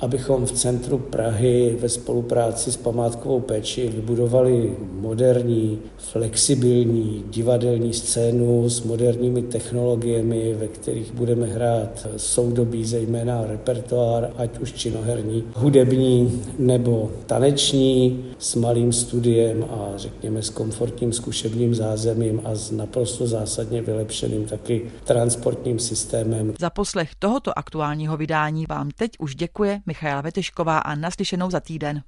abychom 0.00 0.46
v 0.46 0.52
centru 0.52 0.98
Prahy 0.98 1.76
ve 1.80 1.88
spolupráci 1.88 2.72
s 2.72 2.76
památkovou 2.76 3.40
péči 3.40 3.88
vybudovali 3.88 4.76
moderní, 4.92 5.78
flexibilní 5.98 7.24
divadelní 7.30 7.92
scénu 7.92 8.68
s 8.70 8.82
moderními 8.82 9.42
technologiemi, 9.42 10.54
ve 10.58 10.68
kterých 10.68 11.12
budeme 11.12 11.46
hrát 11.46 12.06
soudobí, 12.16 12.84
zejména 12.84 13.44
repertoár, 13.46 14.30
ať 14.36 14.58
už 14.58 14.72
činoherní, 14.72 15.44
hudební 15.54 16.42
nebo 16.58 17.10
taneční, 17.26 18.24
s 18.38 18.54
malým 18.54 18.92
studiem 18.92 19.64
a 19.70 19.92
řekněme 19.96 20.42
s 20.42 20.50
komfortním 20.50 21.12
zkušebním 21.12 21.74
zázemím 21.74 22.40
a 22.44 22.54
s 22.54 22.70
naprosto 22.70 23.26
zásadně 23.26 23.82
vylepšeným 23.82 24.44
taky 24.44 24.90
transportním 25.04 25.78
systémem. 25.78 26.54
Za 26.60 26.70
poslech 26.70 27.10
tohoto 27.18 27.58
aktuálního 27.58 28.16
vydání 28.16 28.66
vám 28.68 28.90
teď 28.90 29.10
už 29.18 29.34
děkuje 29.34 29.80
Michaela 29.86 30.20
Vetešková 30.20 30.78
a 30.78 30.94
naslyšenou 30.94 31.50
za 31.50 31.60
týden. 31.60 32.04